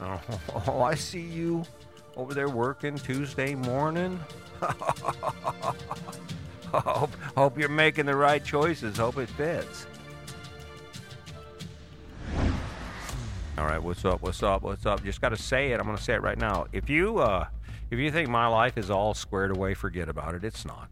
Oh, 0.00 0.82
I 0.82 0.94
see 0.94 1.20
you 1.20 1.64
over 2.16 2.32
there 2.34 2.48
working 2.48 2.96
Tuesday 2.96 3.54
morning. 3.54 4.18
hope, 6.72 7.14
hope 7.36 7.58
you're 7.58 7.68
making 7.68 8.06
the 8.06 8.16
right 8.16 8.44
choices. 8.44 8.96
Hope 8.96 9.18
it 9.18 9.28
fits. 9.28 9.86
All 13.58 13.66
right, 13.66 13.82
what's 13.82 14.04
up? 14.06 14.22
What's 14.22 14.42
up? 14.42 14.62
What's 14.62 14.86
up? 14.86 15.04
Just 15.04 15.20
got 15.20 15.30
to 15.30 15.36
say 15.36 15.72
it. 15.72 15.80
I'm 15.80 15.84
going 15.84 15.98
to 15.98 16.02
say 16.02 16.14
it 16.14 16.22
right 16.22 16.38
now. 16.38 16.66
If 16.72 16.88
you 16.88 17.18
uh, 17.18 17.46
if 17.90 17.98
you 17.98 18.10
think 18.10 18.30
my 18.30 18.46
life 18.46 18.78
is 18.78 18.90
all 18.90 19.12
squared 19.12 19.54
away, 19.54 19.74
forget 19.74 20.08
about 20.08 20.34
it. 20.34 20.44
It's 20.44 20.64
not. 20.64 20.88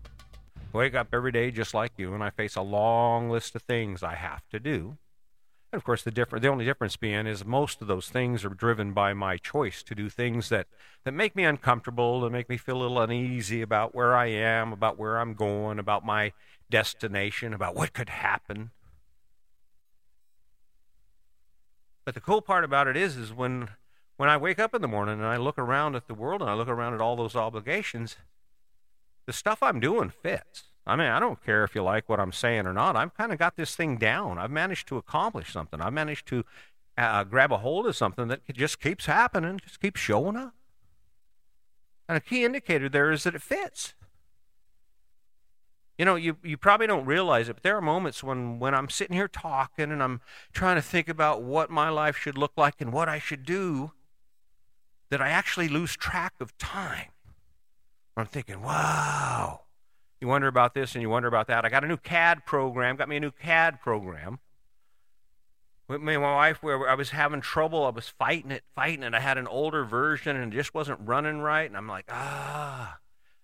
I 0.57 0.77
wake 0.77 0.95
up 0.95 1.09
every 1.15 1.33
day 1.33 1.51
just 1.51 1.73
like 1.73 1.93
you, 1.97 2.13
and 2.13 2.23
I 2.23 2.29
face 2.29 2.57
a 2.57 2.63
long 2.63 3.31
list 3.31 3.55
of 3.55 3.63
things 3.63 4.03
I 4.03 4.15
have 4.15 4.47
to 4.51 4.61
do. 4.61 4.99
And 5.71 5.79
of 5.79 5.85
course, 5.85 6.03
the 6.03 6.11
different, 6.11 6.43
the 6.43 6.49
only 6.49 6.65
difference 6.65 6.97
being 6.97 7.27
is 7.27 7.45
most 7.45 7.83
of 7.83 7.89
those 7.89 8.09
things 8.09 8.45
are 8.45 8.49
driven 8.49 8.93
by 8.93 9.13
my 9.13 9.37
choice 9.37 9.83
to 9.83 9.95
do 9.95 10.09
things 10.09 10.49
that, 10.49 10.67
that 11.05 11.13
make 11.13 11.37
me 11.37 11.45
uncomfortable, 11.45 12.23
that 12.23 12.31
make 12.31 12.49
me 12.49 12.57
feel 12.57 12.79
a 12.79 12.83
little 12.83 13.01
uneasy 13.01 13.61
about 13.61 13.95
where 13.95 14.17
I 14.17 14.27
am, 14.27 14.73
about 14.73 14.99
where 14.99 15.19
I'm 15.19 15.35
going, 15.35 15.79
about 15.79 16.07
my 16.07 16.33
destination, 16.71 17.53
about 17.53 17.75
what 17.75 17.93
could 17.93 18.09
happen. 18.09 18.71
But 22.07 22.15
the 22.15 22.21
cool 22.23 22.41
part 22.41 22.65
about 22.65 22.89
it 22.89 22.97
is, 22.97 23.19
is 23.19 23.35
when 23.35 23.69
when 24.17 24.29
I 24.29 24.37
wake 24.37 24.59
up 24.59 24.75
in 24.75 24.83
the 24.83 24.89
morning 24.89 25.21
and 25.21 25.27
I 25.27 25.37
look 25.37 25.59
around 25.59 25.95
at 25.95 26.09
the 26.09 26.15
world 26.15 26.41
and 26.41 26.51
I 26.51 26.55
look 26.55 26.69
around 26.69 26.93
at 26.93 27.01
all 27.01 27.15
those 27.15 27.37
obligations, 27.37 28.17
the 29.27 29.33
stuff 29.33 29.63
I'm 29.63 29.79
doing 29.79 30.11
fits. 30.11 30.65
I 30.89 30.97
mean, 30.97 31.09
I 31.09 31.21
don't 31.21 31.45
care 31.45 31.65
if 31.65 31.75
you 31.75 31.83
like 31.83 32.09
what 32.09 32.19
I'm 32.19 32.33
saying 32.33 32.67
or 32.67 32.73
not. 32.73 32.97
I've 32.97 33.15
kind 33.15 33.31
of 33.31 33.39
got 33.39 33.57
this 33.57 33.77
thing 33.77 33.99
down. 33.99 34.39
I've 34.39 34.51
managed 34.51 34.89
to 34.89 34.97
accomplish 34.97 35.53
something. 35.53 35.83
I've 35.83 35.93
managed 35.93 36.27
to 36.29 36.45
uh, 36.97 37.25
grab 37.25 37.53
a 37.53 37.59
hold 37.59 37.87
of 37.87 37.95
something 37.95 38.29
that 38.29 38.41
just 38.55 38.81
keeps 38.81 39.05
happening, 39.05 39.61
just 39.63 39.81
keeps 39.81 40.01
showing 40.01 40.35
up. 40.35 40.55
And 42.09 42.17
a 42.17 42.21
key 42.21 42.43
indicator 42.43 42.89
there 42.89 43.13
is 43.13 43.25
that 43.25 43.35
it 43.35 43.43
fits. 43.43 43.93
You 45.99 46.07
know, 46.07 46.15
you, 46.15 46.39
you 46.43 46.57
probably 46.57 46.87
don't 46.87 47.05
realize 47.05 47.51
it, 47.51 47.55
but 47.55 47.63
there 47.65 47.77
are 47.77 47.83
moments 47.83 48.25
when, 48.25 48.59
when 48.59 48.75
I'm 48.75 48.89
sitting 48.89 49.15
here 49.15 49.29
talking 49.29 49.93
and 49.93 50.03
I'm 50.03 50.23
trying 50.53 50.77
to 50.77 50.83
think 50.83 51.09
about 51.09 51.43
what 51.43 51.71
my 51.71 51.91
life 51.91 52.17
should 52.17 52.39
look 52.39 52.53
like 52.57 52.81
and 52.81 52.95
what 52.95 53.11
I 53.11 53.19
should 53.19 53.45
do 53.45 53.93
that 55.11 55.21
I 55.21 55.29
actually 55.29 55.69
lose 55.69 55.97
track 55.97 56.35
of 56.41 56.57
time. 56.57 57.11
I'm 58.17 58.27
thinking, 58.27 58.63
wow, 58.63 59.63
you 60.21 60.29
wonder 60.29 60.49
about 60.49 60.75
this 60.75 60.95
and 60.95 61.03
you 61.03 61.09
wonder 61.11 61.29
about 61.29 61.47
that. 61.47 61.65
I 61.65 61.69
got 61.69 61.85
a 61.85 61.89
new 61.89 61.97
CAD 61.97 62.45
program, 62.45 62.97
got 62.97 63.09
me 63.09 63.17
a 63.17 63.21
new 63.21 63.31
CAD 63.31 63.81
program. 63.81 64.41
With 65.87 66.03
me 66.03 66.15
and 66.15 66.23
my 66.23 66.35
wife, 66.35 66.63
where 66.63 66.89
I 66.89 66.95
was 66.95 67.11
having 67.11 67.41
trouble, 67.41 67.87
I 67.87 67.91
was 67.91 68.09
fighting 68.09 68.51
it, 68.51 68.63
fighting 68.75 69.03
it. 69.03 69.15
I 69.15 69.21
had 69.21 69.39
an 69.39 69.47
older 69.47 69.85
version 69.85 70.37
and 70.37 70.53
it 70.53 70.57
just 70.57 70.75
wasn't 70.75 71.01
running 71.03 71.41
right. 71.41 71.67
And 71.67 71.77
I'm 71.77 71.89
like, 71.89 72.07
ah. 72.11 72.99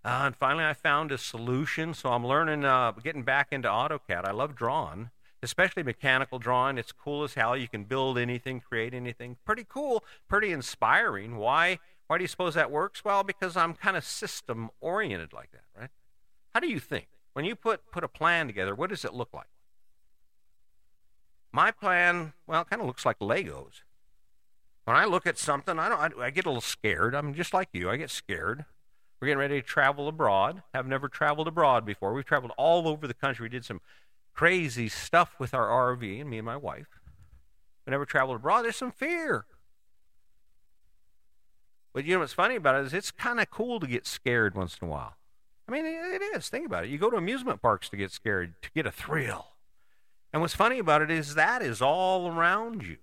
Uh, 0.04 0.24
and 0.26 0.36
finally, 0.36 0.64
I 0.64 0.74
found 0.74 1.10
a 1.10 1.16
solution. 1.16 1.94
So 1.94 2.10
I'm 2.10 2.26
learning, 2.26 2.64
uh, 2.64 2.92
getting 2.92 3.22
back 3.22 3.48
into 3.50 3.68
AutoCAD. 3.68 4.26
I 4.26 4.32
love 4.32 4.54
drawing, 4.54 5.10
especially 5.42 5.82
mechanical 5.82 6.38
drawing. 6.38 6.76
It's 6.76 6.92
cool 6.92 7.24
as 7.24 7.32
hell. 7.32 7.56
You 7.56 7.68
can 7.68 7.84
build 7.84 8.18
anything, 8.18 8.60
create 8.60 8.92
anything. 8.92 9.38
Pretty 9.46 9.64
cool, 9.66 10.04
pretty 10.28 10.52
inspiring. 10.52 11.36
Why? 11.36 11.78
Why 12.08 12.18
do 12.18 12.24
you 12.24 12.28
suppose 12.28 12.52
that 12.54 12.70
works? 12.70 13.02
Well, 13.02 13.22
because 13.22 13.56
I'm 13.56 13.72
kind 13.72 13.96
of 13.96 14.04
system 14.04 14.70
oriented 14.82 15.32
like 15.32 15.52
that, 15.52 15.64
right? 15.80 15.90
How 16.54 16.60
do 16.60 16.68
you 16.68 16.78
think? 16.78 17.08
When 17.32 17.44
you 17.44 17.56
put, 17.56 17.90
put 17.90 18.04
a 18.04 18.08
plan 18.08 18.46
together, 18.46 18.74
what 18.74 18.90
does 18.90 19.04
it 19.04 19.12
look 19.12 19.34
like? 19.34 19.48
My 21.52 21.70
plan, 21.70 22.32
well, 22.46 22.62
it 22.62 22.70
kind 22.70 22.80
of 22.80 22.86
looks 22.86 23.04
like 23.04 23.18
Legos. 23.18 23.82
When 24.84 24.96
I 24.96 25.04
look 25.04 25.26
at 25.26 25.38
something, 25.38 25.78
I 25.78 25.88
don't. 25.88 26.20
I, 26.20 26.26
I, 26.26 26.30
get 26.30 26.46
a 26.46 26.50
little 26.50 26.60
scared. 26.60 27.14
I'm 27.14 27.32
just 27.32 27.54
like 27.54 27.68
you. 27.72 27.88
I 27.88 27.96
get 27.96 28.10
scared. 28.10 28.66
We're 29.20 29.28
getting 29.28 29.38
ready 29.38 29.60
to 29.60 29.66
travel 29.66 30.08
abroad. 30.08 30.62
Have 30.74 30.86
never 30.86 31.08
traveled 31.08 31.48
abroad 31.48 31.86
before. 31.86 32.12
We've 32.12 32.24
traveled 32.24 32.52
all 32.58 32.86
over 32.86 33.06
the 33.06 33.14
country. 33.14 33.44
We 33.44 33.48
did 33.48 33.64
some 33.64 33.80
crazy 34.34 34.88
stuff 34.88 35.36
with 35.38 35.54
our 35.54 35.68
RV, 35.96 36.20
and 36.20 36.28
me 36.28 36.38
and 36.38 36.44
my 36.44 36.56
wife. 36.56 37.00
We 37.86 37.92
never 37.92 38.04
traveled 38.04 38.36
abroad. 38.36 38.62
There's 38.62 38.76
some 38.76 38.92
fear. 38.92 39.46
But 41.94 42.04
you 42.04 42.14
know 42.14 42.20
what's 42.20 42.32
funny 42.32 42.56
about 42.56 42.74
it 42.74 42.86
is 42.86 42.92
it's 42.92 43.10
kind 43.10 43.40
of 43.40 43.50
cool 43.50 43.80
to 43.80 43.86
get 43.86 44.06
scared 44.06 44.54
once 44.54 44.76
in 44.82 44.88
a 44.88 44.90
while. 44.90 45.16
I 45.68 45.72
mean, 45.72 45.86
it 45.86 46.22
is. 46.36 46.48
Think 46.48 46.66
about 46.66 46.84
it. 46.84 46.90
You 46.90 46.98
go 46.98 47.10
to 47.10 47.16
amusement 47.16 47.62
parks 47.62 47.88
to 47.88 47.96
get 47.96 48.10
scared, 48.10 48.54
to 48.62 48.70
get 48.74 48.86
a 48.86 48.92
thrill. 48.92 49.46
And 50.32 50.42
what's 50.42 50.54
funny 50.54 50.78
about 50.78 51.00
it 51.00 51.10
is 51.10 51.34
that 51.36 51.62
is 51.62 51.80
all 51.80 52.28
around 52.28 52.82
you. 52.82 52.98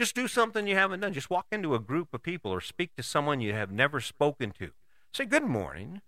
Just 0.00 0.14
do 0.14 0.28
something 0.28 0.66
you 0.66 0.74
haven't 0.74 1.00
done. 1.00 1.12
Just 1.12 1.30
walk 1.30 1.46
into 1.52 1.74
a 1.74 1.78
group 1.78 2.12
of 2.12 2.22
people 2.22 2.50
or 2.50 2.60
speak 2.60 2.94
to 2.96 3.02
someone 3.02 3.40
you 3.40 3.52
have 3.52 3.70
never 3.70 4.00
spoken 4.00 4.50
to. 4.58 4.70
Say 5.12 5.24
good 5.24 5.44
morning. 5.44 6.02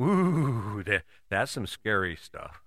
Ooh, 0.00 0.82
that, 0.86 1.04
that's 1.28 1.52
some 1.52 1.66
scary 1.66 2.16
stuff. 2.16 2.62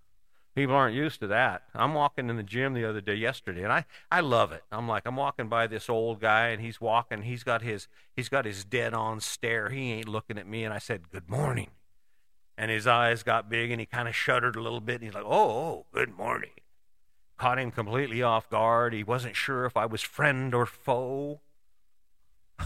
People 0.55 0.75
aren't 0.75 0.95
used 0.95 1.19
to 1.19 1.27
that. 1.27 1.63
I'm 1.73 1.93
walking 1.93 2.29
in 2.29 2.37
the 2.37 2.43
gym 2.43 2.73
the 2.73 2.85
other 2.85 3.01
day 3.01 3.16
yesterday, 3.16 3.63
and 3.63 3.73
I, 3.73 3.83
I 4.09 4.22
love 4.22 4.53
it. 4.53 4.63
I'm 4.72 4.87
like, 4.87 5.03
I'm 5.05 5.17
walking 5.17 5.49
by 5.49 5.67
this 5.67 5.89
old 5.89 6.22
guy, 6.22 6.47
and 6.47 6.61
he's 6.61 6.79
walking. 6.79 7.23
He's 7.23 7.43
got 7.43 7.61
his 7.61 7.89
he's 8.16 8.29
got 8.29 8.45
his 8.45 8.63
dead 8.63 8.93
on 8.93 9.19
stare. 9.19 9.69
He 9.69 9.91
ain't 9.91 10.07
looking 10.07 10.37
at 10.37 10.47
me, 10.47 10.63
and 10.63 10.73
I 10.73 10.77
said, 10.77 11.11
"Good 11.11 11.29
morning." 11.29 11.72
And 12.57 12.71
his 12.71 12.88
eyes 12.88 13.23
got 13.23 13.49
big 13.49 13.71
and 13.71 13.79
he 13.79 13.85
kind 13.85 14.07
of 14.07 14.16
shuddered 14.16 14.55
a 14.55 14.61
little 14.61 14.79
bit 14.79 14.95
and 14.95 15.03
he's 15.03 15.13
like, 15.13 15.25
oh, 15.25 15.49
oh, 15.49 15.85
good 15.91 16.16
morning. 16.17 16.51
Caught 17.38 17.59
him 17.59 17.71
completely 17.71 18.23
off 18.23 18.49
guard. 18.49 18.93
He 18.93 19.03
wasn't 19.03 19.35
sure 19.35 19.66
if 19.66 19.75
I 19.75 19.85
was 19.85 20.01
friend 20.01 20.53
or 20.53 20.66
foe. 20.66 21.41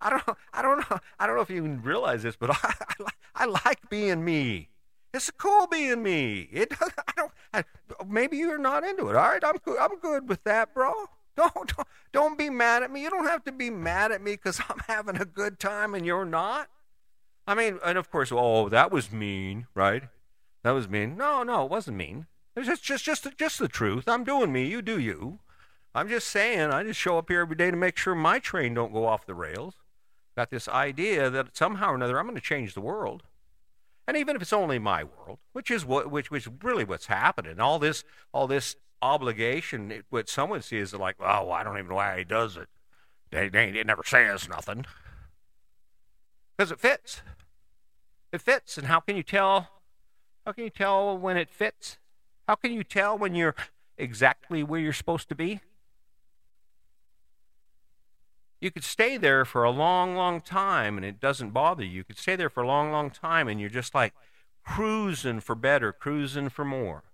I 0.00 0.10
don't, 0.10 0.26
know, 0.26 0.36
I 0.52 0.62
don't 0.62 0.90
know, 0.90 0.98
I 1.18 1.26
don't 1.26 1.34
know 1.36 1.42
if 1.42 1.50
you 1.50 1.56
even 1.56 1.82
realize 1.82 2.22
this, 2.22 2.36
but 2.36 2.50
I, 2.64 2.74
I, 3.00 3.10
I 3.34 3.44
like 3.46 3.90
being 3.90 4.24
me. 4.24 4.70
It's 5.12 5.30
cool 5.30 5.66
being 5.66 6.02
me. 6.02 6.48
It, 6.52 6.72
I 6.80 7.12
don't, 7.16 7.32
I, 7.52 7.64
maybe 8.06 8.36
you're 8.36 8.58
not 8.58 8.84
into 8.84 9.08
it. 9.08 9.16
All 9.16 9.28
right, 9.28 9.42
I'm, 9.44 9.56
I'm 9.80 9.98
good 9.98 10.28
with 10.28 10.44
that, 10.44 10.74
bro. 10.74 10.92
Don't, 11.36 11.54
don't, 11.76 11.88
don't 12.12 12.38
be 12.38 12.50
mad 12.50 12.82
at 12.82 12.90
me. 12.90 13.02
You 13.02 13.10
don't 13.10 13.26
have 13.26 13.44
to 13.44 13.52
be 13.52 13.70
mad 13.70 14.12
at 14.12 14.22
me 14.22 14.32
because 14.32 14.60
I'm 14.68 14.80
having 14.86 15.16
a 15.16 15.24
good 15.24 15.58
time 15.58 15.94
and 15.94 16.04
you're 16.04 16.24
not. 16.24 16.68
I 17.46 17.54
mean, 17.54 17.78
and 17.84 17.96
of 17.96 18.10
course, 18.10 18.32
oh, 18.32 18.68
that 18.68 18.90
was 18.90 19.12
mean, 19.12 19.66
right? 19.74 20.04
That 20.64 20.72
was 20.72 20.88
mean. 20.88 21.16
No, 21.16 21.42
no, 21.42 21.64
it 21.64 21.70
wasn't 21.70 21.96
mean. 21.96 22.26
It's 22.56 22.66
just, 22.66 22.82
just, 22.82 23.04
just, 23.04 23.28
just 23.38 23.58
the 23.58 23.68
truth. 23.68 24.08
I'm 24.08 24.24
doing 24.24 24.52
me. 24.52 24.66
You 24.66 24.82
do 24.82 24.98
you. 24.98 25.40
I'm 25.94 26.08
just 26.08 26.28
saying. 26.28 26.72
I 26.72 26.82
just 26.82 26.98
show 26.98 27.18
up 27.18 27.28
here 27.28 27.40
every 27.40 27.56
day 27.56 27.70
to 27.70 27.76
make 27.76 27.96
sure 27.96 28.14
my 28.14 28.38
train 28.38 28.74
don't 28.74 28.92
go 28.92 29.06
off 29.06 29.26
the 29.26 29.34
rails. 29.34 29.74
Got 30.36 30.50
this 30.50 30.68
idea 30.68 31.30
that 31.30 31.56
somehow 31.56 31.92
or 31.92 31.94
another 31.94 32.18
I'm 32.18 32.26
going 32.26 32.34
to 32.34 32.42
change 32.42 32.74
the 32.74 32.82
world, 32.82 33.22
and 34.06 34.16
even 34.16 34.36
if 34.36 34.42
it's 34.42 34.52
only 34.52 34.78
my 34.78 35.02
world, 35.02 35.38
which 35.52 35.70
is 35.70 35.86
what, 35.86 36.10
which, 36.10 36.30
which 36.30 36.46
really 36.62 36.84
what's 36.84 37.06
happening. 37.06 37.58
All 37.58 37.78
this, 37.78 38.04
all 38.32 38.46
this 38.46 38.76
obligation, 39.02 39.90
it, 39.90 40.04
what 40.10 40.28
someone 40.28 40.62
sees 40.62 40.92
is 40.92 40.94
like, 40.94 41.16
oh, 41.20 41.50
I 41.50 41.62
don't 41.62 41.78
even 41.78 41.90
know 41.90 41.96
why 41.96 42.18
he 42.18 42.24
does 42.24 42.56
it. 42.56 42.68
They, 43.30 43.48
they, 43.48 43.70
they 43.70 43.84
never 43.84 44.02
says 44.04 44.48
nothing. 44.48 44.86
Because 46.56 46.70
it 46.70 46.80
fits. 46.80 47.22
It 48.32 48.40
fits. 48.40 48.78
And 48.78 48.86
how 48.86 49.00
can 49.00 49.16
you 49.16 49.22
tell? 49.22 49.68
How 50.44 50.52
can 50.52 50.64
you 50.64 50.70
tell 50.70 51.16
when 51.16 51.36
it 51.36 51.50
fits? 51.50 51.98
How 52.46 52.54
can 52.54 52.72
you 52.72 52.84
tell 52.84 53.18
when 53.18 53.34
you're 53.34 53.56
exactly 53.98 54.62
where 54.62 54.80
you're 54.80 54.92
supposed 54.92 55.28
to 55.28 55.34
be? 55.34 55.60
You 58.60 58.70
could 58.70 58.84
stay 58.84 59.16
there 59.16 59.44
for 59.44 59.64
a 59.64 59.70
long, 59.70 60.16
long 60.16 60.40
time 60.40 60.96
and 60.96 61.04
it 61.04 61.20
doesn't 61.20 61.50
bother 61.50 61.84
you. 61.84 61.90
You 61.90 62.04
could 62.04 62.18
stay 62.18 62.36
there 62.36 62.48
for 62.48 62.62
a 62.62 62.66
long, 62.66 62.90
long 62.90 63.10
time 63.10 63.48
and 63.48 63.60
you're 63.60 63.68
just 63.68 63.94
like 63.94 64.14
cruising 64.64 65.40
for 65.40 65.54
better, 65.54 65.92
cruising 65.92 66.48
for 66.48 66.64
more. 66.64 67.04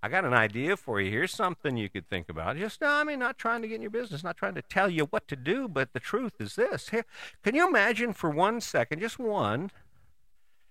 I 0.00 0.08
got 0.08 0.24
an 0.24 0.32
idea 0.32 0.76
for 0.76 1.00
you. 1.00 1.10
Here's 1.10 1.32
something 1.32 1.76
you 1.76 1.88
could 1.88 2.08
think 2.08 2.28
about. 2.28 2.56
Just, 2.56 2.82
I 2.82 3.02
mean, 3.02 3.18
not 3.18 3.36
trying 3.36 3.62
to 3.62 3.68
get 3.68 3.76
in 3.76 3.82
your 3.82 3.90
business, 3.90 4.22
not 4.22 4.36
trying 4.36 4.54
to 4.54 4.62
tell 4.62 4.88
you 4.88 5.06
what 5.06 5.26
to 5.28 5.36
do, 5.36 5.66
but 5.66 5.92
the 5.92 5.98
truth 5.98 6.34
is 6.38 6.54
this. 6.54 6.90
Here, 6.90 7.04
can 7.42 7.56
you 7.56 7.66
imagine 7.66 8.12
for 8.12 8.30
one 8.30 8.60
second, 8.60 9.00
just 9.00 9.18
one, 9.18 9.72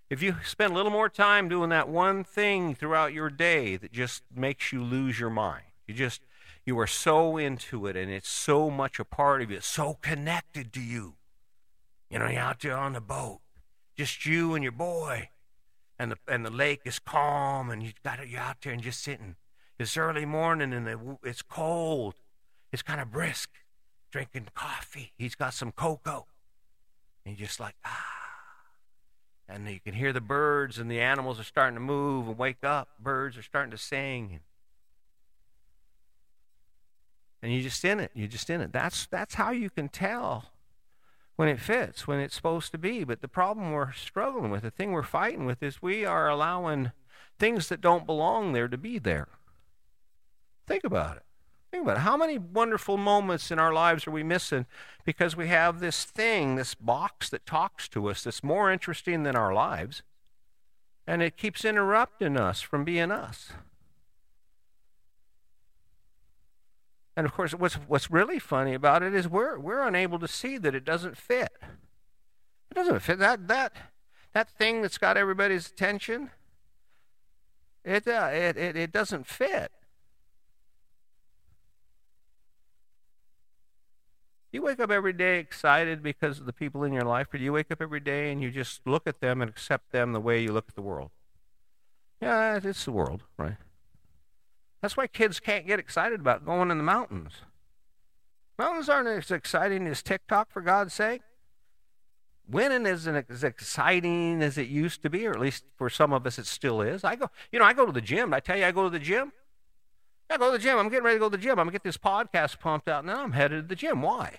if 0.10 0.22
you 0.22 0.36
spend 0.46 0.72
a 0.72 0.76
little 0.76 0.92
more 0.92 1.10
time 1.10 1.50
doing 1.50 1.70
that 1.72 1.90
one 1.90 2.24
thing 2.24 2.74
throughout 2.74 3.12
your 3.12 3.30
day 3.30 3.76
that 3.76 3.92
just 3.92 4.24
makes 4.34 4.72
you 4.72 4.82
lose 4.82 5.20
your 5.20 5.30
mind? 5.30 5.66
You 5.88 5.94
just, 5.94 6.22
you 6.66 6.80
are 6.80 6.88
so 6.88 7.36
into 7.36 7.86
it 7.86 7.98
and 7.98 8.10
it's 8.10 8.30
so 8.30 8.70
much 8.70 8.98
a 8.98 9.06
part 9.06 9.42
of 9.42 9.52
you, 9.52 9.60
so 9.60 9.98
connected 10.02 10.72
to 10.74 10.82
you. 10.82 11.16
You 12.10 12.20
know, 12.20 12.30
you're 12.30 12.40
out 12.40 12.62
there 12.62 12.78
on 12.78 12.94
the 12.94 13.02
boat, 13.02 13.42
just 13.98 14.26
you 14.26 14.56
and 14.56 14.64
your 14.64 14.72
boy 14.72 15.30
and 16.00 16.12
the 16.12 16.18
and 16.28 16.46
the 16.46 16.52
lake 16.52 16.82
is 16.86 17.00
calm, 17.00 17.70
and 17.70 17.82
you 17.84 17.92
got 18.04 18.28
you 18.28 18.38
out 18.38 18.58
there 18.62 18.74
and 18.74 18.82
just 18.82 19.02
sitting. 19.02 19.36
It's 19.80 19.96
early 19.96 20.26
morning, 20.26 20.74
and 20.74 20.88
the, 20.88 21.18
it's 21.24 21.42
cold. 21.42 22.16
It's 22.72 22.82
kind 22.82 23.00
of 23.00 23.12
brisk, 23.12 23.50
drinking 24.12 24.48
coffee. 24.54 25.14
He's 25.18 25.36
got 25.36 25.54
some 25.54 25.72
cocoa, 25.72 26.26
and 27.26 27.38
you're 27.38 27.48
just 27.48 27.60
like 27.60 27.76
ah. 27.86 28.14
And 29.50 29.68
you 29.70 29.80
can 29.80 29.94
hear 29.94 30.12
the 30.12 30.22
birds, 30.22 30.78
and 30.78 30.92
the 30.92 31.00
animals 31.00 31.40
are 31.40 31.44
starting 31.44 31.76
to 31.76 31.82
move 31.82 32.28
and 32.28 32.38
wake 32.38 32.64
up. 32.64 32.90
Birds 33.00 33.38
are 33.38 33.44
starting 33.44 33.72
to 33.72 33.78
sing. 33.78 34.42
And 37.42 37.54
you're 37.54 37.62
just 37.62 37.86
in 37.86 38.00
it. 38.00 38.12
You're 38.14 38.28
just 38.28 38.50
in 38.50 38.62
it. 38.62 38.74
That's 38.74 39.06
that's 39.08 39.36
how 39.36 39.52
you 39.52 39.70
can 39.70 39.90
tell 39.90 40.46
when 41.38 41.48
it 41.48 41.62
fits, 41.62 42.06
when 42.06 42.20
it's 42.20 42.36
supposed 42.36 42.72
to 42.74 42.78
be. 42.78 43.06
But 43.06 43.22
the 43.22 43.28
problem 43.30 43.72
we're 43.72 43.94
struggling 43.94 44.52
with, 44.52 44.64
the 44.64 44.72
thing 44.72 44.92
we're 44.92 45.04
fighting 45.04 45.46
with, 45.46 45.64
is 45.64 45.82
we 45.82 46.04
are 46.04 46.28
allowing 46.28 46.92
things 47.40 47.70
that 47.70 47.80
don't 47.80 48.06
belong 48.06 48.52
there 48.52 48.68
to 48.68 48.78
be 48.78 49.00
there. 49.00 49.30
Think 50.66 50.84
about 50.84 51.16
it. 51.18 51.24
Think 51.72 51.84
about 51.84 51.98
it. 51.98 52.02
How 52.02 52.18
many 52.18 52.38
wonderful 52.38 52.98
moments 52.98 53.52
in 53.52 53.60
our 53.60 53.74
lives 53.74 54.08
are 54.08 54.12
we 54.12 54.24
missing 54.24 54.66
because 55.06 55.36
we 55.36 55.48
have 55.48 55.80
this 55.80 56.04
thing, 56.04 56.56
this 56.56 56.76
box 56.76 57.30
that 57.30 57.46
talks 57.46 57.88
to 57.90 58.10
us 58.10 58.24
that's 58.24 58.44
more 58.44 58.72
interesting 58.72 59.24
than 59.24 59.36
our 59.36 59.54
lives, 59.54 60.02
and 61.06 61.22
it 61.22 61.38
keeps 61.38 61.64
interrupting 61.64 62.36
us 62.36 62.62
from 62.62 62.84
being 62.84 63.12
us? 63.12 63.52
And 67.18 67.26
of 67.26 67.34
course, 67.34 67.54
what's, 67.54 67.74
what's 67.74 68.12
really 68.12 68.38
funny 68.38 68.76
about 68.76 69.02
it 69.02 69.16
is 69.16 69.28
we're, 69.28 69.58
we're 69.58 69.86
unable 69.86 70.20
to 70.20 70.28
see 70.28 70.60
that 70.60 70.76
it 70.76 70.86
doesn't 70.86 71.18
fit. 71.18 71.50
It 72.70 72.76
doesn't 72.76 73.00
fit. 73.00 73.18
That, 73.18 73.48
that, 73.48 73.74
that 74.34 74.52
thing 74.52 74.84
that's 74.84 75.00
got 75.00 75.18
everybody's 75.18 75.68
attention, 75.68 76.30
it, 77.84 78.08
uh, 78.08 78.30
it, 78.32 78.56
it, 78.56 78.76
it 78.78 78.92
doesn't 78.92 79.26
fit. 79.26 79.72
you 84.52 84.62
wake 84.64 84.80
up 84.80 84.90
every 84.90 85.14
day 85.14 85.40
excited 85.40 86.02
because 86.02 86.40
of 86.40 86.46
the 86.46 86.54
people 86.54 86.84
in 86.84 86.92
your 86.94 87.04
life, 87.04 87.34
or 87.34 87.38
do 87.38 87.44
you 87.44 87.54
wake 87.54 87.72
up 87.72 87.82
every 87.82 88.00
day 88.00 88.32
and 88.32 88.42
you 88.42 88.50
just 88.50 88.82
look 88.86 89.06
at 89.06 89.22
them 89.22 89.42
and 89.42 89.50
accept 89.50 89.92
them 89.92 90.14
the 90.14 90.20
way 90.20 90.42
you 90.42 90.52
look 90.52 90.66
at 90.70 90.76
the 90.76 90.82
world? 90.82 91.12
Yeah, 92.22 92.60
it's 92.64 92.86
the 92.86 92.92
world, 92.92 93.24
right? 93.38 93.58
That's 94.82 94.96
why 94.96 95.08
kids 95.08 95.40
can't 95.40 95.68
get 95.68 95.80
excited 95.80 96.20
about 96.20 96.46
going 96.46 96.72
in 96.72 96.78
the 96.78 96.84
mountains. 96.84 97.34
Mountains 98.60 98.90
aren't 98.90 99.08
as 99.08 99.32
exciting 99.32 99.88
as 99.88 100.02
TikTok, 100.02 100.52
for 100.52 100.62
God's 100.62 100.94
sake. 100.94 101.22
Winning 102.50 102.86
isn't 102.86 103.26
as 103.30 103.44
exciting 103.44 104.42
as 104.42 104.58
it 104.58 104.68
used 104.68 105.02
to 105.04 105.10
be, 105.10 105.28
or 105.28 105.32
at 105.32 105.40
least 105.40 105.66
for 105.78 105.90
some 105.90 106.14
of 106.14 106.26
us 106.26 106.40
it 106.40 106.46
still 106.46 106.82
is. 106.82 107.04
I 107.04 107.16
go, 107.16 107.30
you 107.52 107.60
know, 107.60 107.66
I 107.66 107.74
go 107.74 107.86
to 107.86 107.92
the 107.92 108.02
gym. 108.02 108.34
I 108.34 108.40
tell 108.40 108.58
you, 108.58 108.66
I 108.66 108.72
go 108.72 108.84
to 108.86 108.90
the 108.90 109.04
gym. 109.04 109.34
I 110.30 110.38
go 110.38 110.52
to 110.52 110.58
the 110.58 110.64
gym. 110.64 110.78
I'm 110.78 110.90
getting 110.90 111.06
ready 111.06 111.18
to 111.18 111.20
go 111.20 111.30
to 111.30 111.38
the 111.38 111.44
gym. 111.44 111.52
I'm 111.52 111.58
gonna 111.66 111.72
get 111.72 111.84
this 111.84 111.98
podcast 111.98 112.60
pumped 112.60 112.88
out, 112.88 113.02
and 113.02 113.10
then 113.10 113.18
I'm 113.18 113.34
headed 113.34 113.64
to 113.64 113.68
the 113.68 113.76
gym. 113.76 114.02
Why? 114.02 114.38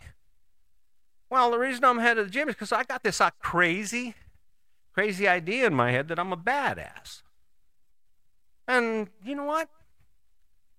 Well, 1.30 1.50
the 1.50 1.58
reason 1.58 1.84
I'm 1.84 1.98
headed 1.98 2.22
to 2.22 2.24
the 2.24 2.30
gym 2.30 2.48
is 2.48 2.54
because 2.54 2.72
I 2.72 2.84
got 2.84 3.02
this 3.02 3.20
uh, 3.20 3.30
crazy, 3.38 4.14
crazy 4.94 5.28
idea 5.28 5.66
in 5.66 5.74
my 5.74 5.90
head 5.90 6.08
that 6.08 6.18
I'm 6.18 6.32
a 6.32 6.36
badass. 6.36 7.22
And 8.66 9.08
you 9.22 9.34
know 9.34 9.44
what? 9.44 9.68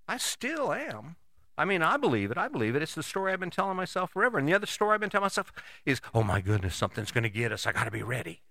I 0.09 0.17
still 0.17 0.73
am. 0.73 1.17
I 1.55 1.65
mean, 1.65 1.83
I 1.83 1.95
believe 1.97 2.31
it. 2.31 2.37
I 2.37 2.47
believe 2.47 2.75
it. 2.75 2.81
It's 2.81 2.95
the 2.95 3.03
story 3.03 3.31
I've 3.31 3.39
been 3.39 3.51
telling 3.51 3.77
myself 3.77 4.09
forever. 4.09 4.39
And 4.39 4.47
the 4.47 4.55
other 4.55 4.65
story 4.65 4.95
I've 4.95 4.99
been 4.99 5.11
telling 5.11 5.25
myself 5.25 5.53
is, 5.85 6.01
oh 6.15 6.23
my 6.23 6.41
goodness, 6.41 6.75
something's 6.75 7.11
going 7.11 7.25
to 7.25 7.29
get 7.29 7.51
us. 7.51 7.67
I 7.67 7.73
got 7.73 7.83
to 7.83 7.91
be 7.91 8.01
ready. 8.01 8.41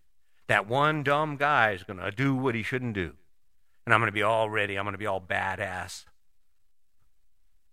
That 0.47 0.69
one 0.69 1.03
dumb 1.03 1.37
guy 1.37 1.73
is 1.73 1.83
going 1.83 1.99
to 1.99 2.13
do 2.13 2.33
what 2.33 2.55
he 2.55 2.63
shouldn't 2.63 2.95
do. 2.95 3.15
And 3.85 3.93
I'm 3.93 3.99
going 4.01 4.07
to 4.07 4.13
be 4.13 4.23
all 4.23 4.49
ready. 4.49 4.77
I'm 4.77 4.85
going 4.85 4.93
to 4.93 4.99
be 4.99 5.07
all 5.07 5.21
badass. 5.21 6.05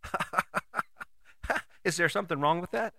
is 1.84 1.96
there 1.96 2.10
something 2.10 2.40
wrong 2.40 2.60
with 2.60 2.72
that? 2.72 2.96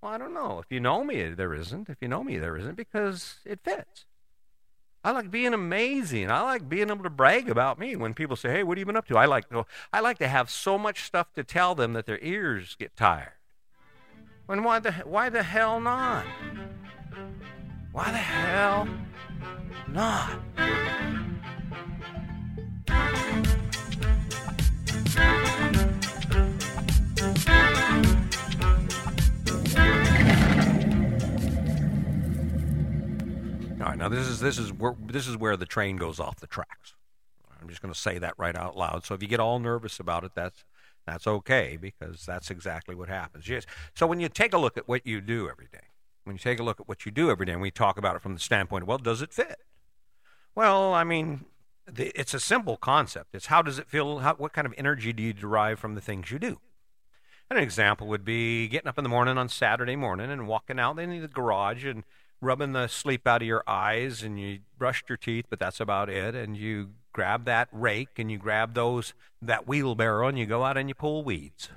Well, 0.00 0.12
I 0.12 0.16
don't 0.16 0.32
know. 0.32 0.58
If 0.60 0.66
you 0.70 0.80
know 0.80 1.04
me, 1.04 1.34
there 1.34 1.52
isn't. 1.52 1.90
If 1.90 1.98
you 2.00 2.08
know 2.08 2.24
me, 2.24 2.38
there 2.38 2.56
isn't 2.56 2.76
because 2.76 3.40
it 3.44 3.60
fits. 3.62 4.06
I 5.04 5.12
like 5.12 5.30
being 5.30 5.54
amazing. 5.54 6.30
I 6.30 6.42
like 6.42 6.68
being 6.68 6.90
able 6.90 7.04
to 7.04 7.10
brag 7.10 7.48
about 7.48 7.78
me 7.78 7.94
when 7.96 8.14
people 8.14 8.36
say, 8.36 8.50
"Hey, 8.50 8.62
what 8.62 8.76
have 8.76 8.80
you 8.80 8.86
been 8.86 8.96
up 8.96 9.06
to?" 9.08 9.16
I 9.16 9.26
like 9.26 9.48
to, 9.50 9.64
I 9.92 10.00
like 10.00 10.18
to 10.18 10.28
have 10.28 10.50
so 10.50 10.76
much 10.76 11.04
stuff 11.04 11.32
to 11.34 11.44
tell 11.44 11.74
them 11.74 11.92
that 11.92 12.06
their 12.06 12.18
ears 12.20 12.74
get 12.78 12.96
tired. 12.96 13.34
And 14.48 14.64
why 14.64 14.80
the 14.80 14.92
why 14.92 15.28
the 15.28 15.42
hell 15.42 15.80
not? 15.80 16.24
Why 17.92 18.10
the 18.10 18.18
hell 18.18 18.88
not? 19.88 20.40
Now 34.08 34.16
this 34.16 34.26
is 34.26 34.40
this 34.40 34.58
is 34.58 34.72
where 34.72 34.94
this 35.00 35.26
is 35.26 35.36
where 35.36 35.56
the 35.56 35.66
train 35.66 35.96
goes 35.96 36.20
off 36.20 36.36
the 36.36 36.46
tracks. 36.46 36.94
I'm 37.60 37.68
just 37.68 37.82
going 37.82 37.92
to 37.92 37.98
say 37.98 38.18
that 38.18 38.34
right 38.38 38.56
out 38.56 38.76
loud. 38.76 39.04
So 39.04 39.14
if 39.14 39.22
you 39.22 39.28
get 39.28 39.40
all 39.40 39.58
nervous 39.58 39.98
about 39.98 40.24
it, 40.24 40.32
that's 40.34 40.64
that's 41.06 41.26
okay 41.26 41.78
because 41.80 42.24
that's 42.26 42.50
exactly 42.50 42.94
what 42.94 43.08
happens. 43.08 43.48
Yes. 43.48 43.64
So 43.94 44.06
when 44.06 44.20
you 44.20 44.28
take 44.28 44.52
a 44.52 44.58
look 44.58 44.76
at 44.76 44.88
what 44.88 45.06
you 45.06 45.20
do 45.20 45.48
every 45.48 45.68
day, 45.72 45.88
when 46.24 46.36
you 46.36 46.40
take 46.40 46.60
a 46.60 46.62
look 46.62 46.80
at 46.80 46.88
what 46.88 47.06
you 47.06 47.12
do 47.12 47.30
every 47.30 47.46
day, 47.46 47.52
and 47.52 47.62
we 47.62 47.70
talk 47.70 47.98
about 47.98 48.16
it 48.16 48.22
from 48.22 48.34
the 48.34 48.40
standpoint 48.40 48.82
of, 48.82 48.88
well, 48.88 48.98
does 48.98 49.22
it 49.22 49.32
fit? 49.32 49.58
Well, 50.54 50.92
I 50.92 51.04
mean, 51.04 51.46
the, 51.86 52.12
it's 52.18 52.34
a 52.34 52.40
simple 52.40 52.76
concept. 52.76 53.34
It's 53.34 53.46
how 53.46 53.62
does 53.62 53.78
it 53.78 53.88
feel? 53.88 54.18
How, 54.18 54.34
what 54.34 54.52
kind 54.52 54.66
of 54.66 54.74
energy 54.76 55.12
do 55.12 55.22
you 55.22 55.32
derive 55.32 55.78
from 55.78 55.94
the 55.94 56.00
things 56.00 56.30
you 56.30 56.38
do? 56.38 56.60
An 57.50 57.56
example 57.56 58.06
would 58.08 58.26
be 58.26 58.68
getting 58.68 58.88
up 58.88 58.98
in 58.98 59.04
the 59.04 59.08
morning 59.08 59.38
on 59.38 59.48
Saturday 59.48 59.96
morning 59.96 60.30
and 60.30 60.46
walking 60.46 60.78
out 60.78 60.98
in 60.98 61.22
the 61.22 61.28
garage 61.28 61.84
and 61.86 62.04
rubbing 62.40 62.72
the 62.72 62.86
sleep 62.86 63.26
out 63.26 63.42
of 63.42 63.48
your 63.48 63.64
eyes 63.66 64.22
and 64.22 64.38
you 64.38 64.60
brushed 64.78 65.08
your 65.08 65.16
teeth, 65.16 65.46
but 65.50 65.58
that's 65.58 65.80
about 65.80 66.08
it. 66.08 66.34
And 66.34 66.56
you 66.56 66.90
grab 67.12 67.44
that 67.46 67.68
rake 67.72 68.18
and 68.18 68.30
you 68.30 68.38
grab 68.38 68.74
those 68.74 69.14
that 69.42 69.66
wheelbarrow 69.66 70.28
and 70.28 70.38
you 70.38 70.46
go 70.46 70.64
out 70.64 70.76
and 70.76 70.88
you 70.88 70.94
pull 70.94 71.24
weeds. 71.24 71.68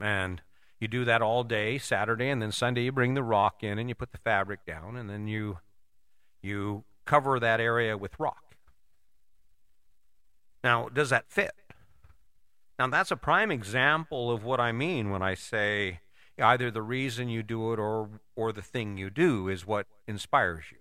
And 0.00 0.42
you 0.78 0.88
do 0.88 1.04
that 1.04 1.22
all 1.22 1.42
day, 1.42 1.78
Saturday, 1.78 2.28
and 2.28 2.40
then 2.40 2.52
Sunday 2.52 2.84
you 2.84 2.92
bring 2.92 3.14
the 3.14 3.22
rock 3.22 3.62
in 3.62 3.78
and 3.78 3.88
you 3.88 3.94
put 3.94 4.12
the 4.12 4.18
fabric 4.18 4.64
down 4.66 4.96
and 4.96 5.08
then 5.08 5.26
you 5.26 5.58
you 6.42 6.84
cover 7.06 7.40
that 7.40 7.60
area 7.60 7.96
with 7.96 8.18
rock. 8.20 8.56
Now, 10.62 10.88
does 10.88 11.10
that 11.10 11.30
fit? 11.30 11.52
Now, 12.78 12.88
that's 12.88 13.10
a 13.10 13.16
prime 13.16 13.50
example 13.50 14.30
of 14.30 14.44
what 14.44 14.60
I 14.60 14.70
mean 14.72 15.10
when 15.10 15.22
I 15.22 15.34
say 15.34 16.00
either 16.38 16.70
the 16.70 16.82
reason 16.82 17.28
you 17.28 17.42
do 17.42 17.72
it 17.72 17.78
or 17.78 18.08
or 18.34 18.52
the 18.52 18.62
thing 18.62 18.98
you 18.98 19.10
do 19.10 19.48
is 19.48 19.66
what 19.66 19.86
inspires 20.06 20.64
you. 20.70 20.78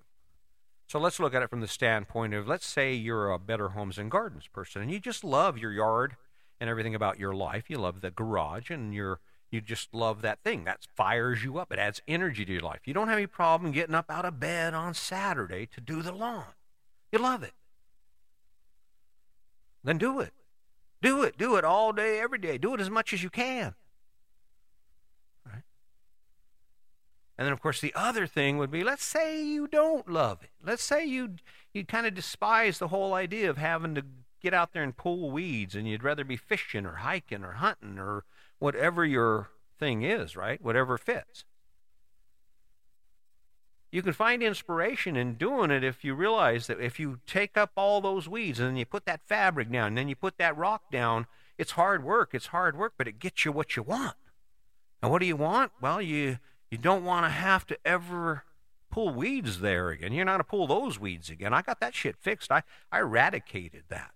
So 0.87 0.99
let's 0.99 1.19
look 1.19 1.33
at 1.33 1.41
it 1.41 1.49
from 1.49 1.61
the 1.61 1.67
standpoint 1.67 2.33
of 2.33 2.47
let's 2.47 2.65
say 2.65 2.93
you're 2.93 3.31
a 3.31 3.39
better 3.39 3.69
homes 3.69 3.97
and 3.97 4.11
gardens 4.11 4.47
person 4.47 4.81
and 4.81 4.91
you 4.91 4.99
just 4.99 5.23
love 5.23 5.57
your 5.57 5.71
yard 5.71 6.15
and 6.59 6.69
everything 6.69 6.95
about 6.95 7.19
your 7.19 7.33
life. 7.33 7.69
You 7.69 7.77
love 7.77 8.01
the 8.01 8.11
garage 8.11 8.69
and 8.69 8.93
you're 8.93 9.19
you 9.51 9.61
just 9.61 9.93
love 9.93 10.21
that 10.21 10.39
thing. 10.43 10.65
That 10.65 10.85
fires 10.95 11.43
you 11.43 11.57
up. 11.57 11.71
It 11.71 11.79
adds 11.79 12.01
energy 12.07 12.45
to 12.45 12.51
your 12.51 12.61
life. 12.61 12.81
You 12.85 12.93
don't 12.93 13.07
have 13.07 13.17
any 13.17 13.27
problem 13.27 13.71
getting 13.71 13.95
up 13.95 14.09
out 14.09 14.25
of 14.25 14.39
bed 14.39 14.73
on 14.73 14.93
Saturday 14.93 15.65
to 15.67 15.81
do 15.81 16.01
the 16.01 16.11
lawn. 16.11 16.53
You 17.11 17.19
love 17.19 17.43
it. 17.43 17.53
Then 19.83 19.97
do 19.97 20.19
it. 20.19 20.33
Do 21.01 21.23
it. 21.23 21.37
Do 21.37 21.55
it 21.55 21.63
all 21.63 21.93
day, 21.93 22.19
every 22.19 22.39
day. 22.39 22.57
Do 22.57 22.73
it 22.73 22.81
as 22.81 22.89
much 22.89 23.13
as 23.13 23.21
you 23.23 23.29
can. 23.29 23.75
And 27.37 27.45
then, 27.45 27.53
of 27.53 27.61
course, 27.61 27.81
the 27.81 27.93
other 27.95 28.27
thing 28.27 28.57
would 28.57 28.71
be 28.71 28.83
let's 28.83 29.03
say 29.03 29.43
you 29.43 29.67
don't 29.67 30.09
love 30.09 30.43
it. 30.43 30.51
Let's 30.63 30.83
say 30.83 31.05
you 31.05 31.35
you 31.73 31.85
kind 31.85 32.07
of 32.07 32.13
despise 32.13 32.79
the 32.79 32.87
whole 32.87 33.13
idea 33.13 33.49
of 33.49 33.57
having 33.57 33.95
to 33.95 34.03
get 34.41 34.53
out 34.53 34.73
there 34.73 34.83
and 34.83 34.95
pull 34.95 35.31
weeds 35.31 35.75
and 35.75 35.87
you'd 35.87 36.03
rather 36.03 36.23
be 36.23 36.37
fishing 36.37 36.85
or 36.85 36.97
hiking 36.97 37.43
or 37.43 37.53
hunting 37.53 37.97
or 37.97 38.23
whatever 38.59 39.03
your 39.03 39.49
thing 39.79 40.03
is, 40.03 40.35
right? 40.35 40.61
Whatever 40.61 40.97
fits. 40.97 41.43
You 43.91 44.01
can 44.01 44.13
find 44.13 44.43
inspiration 44.43 45.15
in 45.15 45.35
doing 45.35 45.71
it 45.71 45.83
if 45.83 46.03
you 46.03 46.13
realize 46.15 46.67
that 46.67 46.81
if 46.81 46.99
you 46.99 47.19
take 47.25 47.57
up 47.57 47.71
all 47.75 48.01
those 48.01 48.27
weeds 48.27 48.59
and 48.59 48.69
then 48.69 48.75
you 48.75 48.85
put 48.85 49.05
that 49.05 49.25
fabric 49.25 49.71
down 49.71 49.87
and 49.87 49.97
then 49.97 50.09
you 50.09 50.15
put 50.15 50.37
that 50.37 50.57
rock 50.57 50.91
down, 50.91 51.27
it's 51.57 51.71
hard 51.71 52.03
work. 52.03 52.31
It's 52.33 52.47
hard 52.47 52.77
work, 52.77 52.93
but 52.97 53.07
it 53.07 53.19
gets 53.19 53.45
you 53.45 53.51
what 53.51 53.75
you 53.75 53.83
want. 53.83 54.17
And 55.01 55.11
what 55.11 55.19
do 55.19 55.25
you 55.25 55.37
want? 55.37 55.71
Well, 55.81 56.01
you 56.01 56.39
you 56.75 56.81
don't 56.81 57.05
want 57.05 57.25
to 57.25 57.29
have 57.29 57.65
to 57.67 57.77
ever 57.85 58.43
pull 58.91 59.13
weeds 59.13 59.61
there 59.61 59.91
again. 59.91 60.11
You're 60.11 60.25
not 60.25 60.39
to 60.39 60.43
pull 60.43 60.67
those 60.67 60.99
weeds 60.99 61.29
again. 61.29 61.53
I 61.53 61.61
got 61.61 61.79
that 61.79 61.95
shit 61.95 62.17
fixed. 62.17 62.51
I, 62.51 62.63
I 62.91 62.99
eradicated 62.99 63.83
that. 63.87 64.11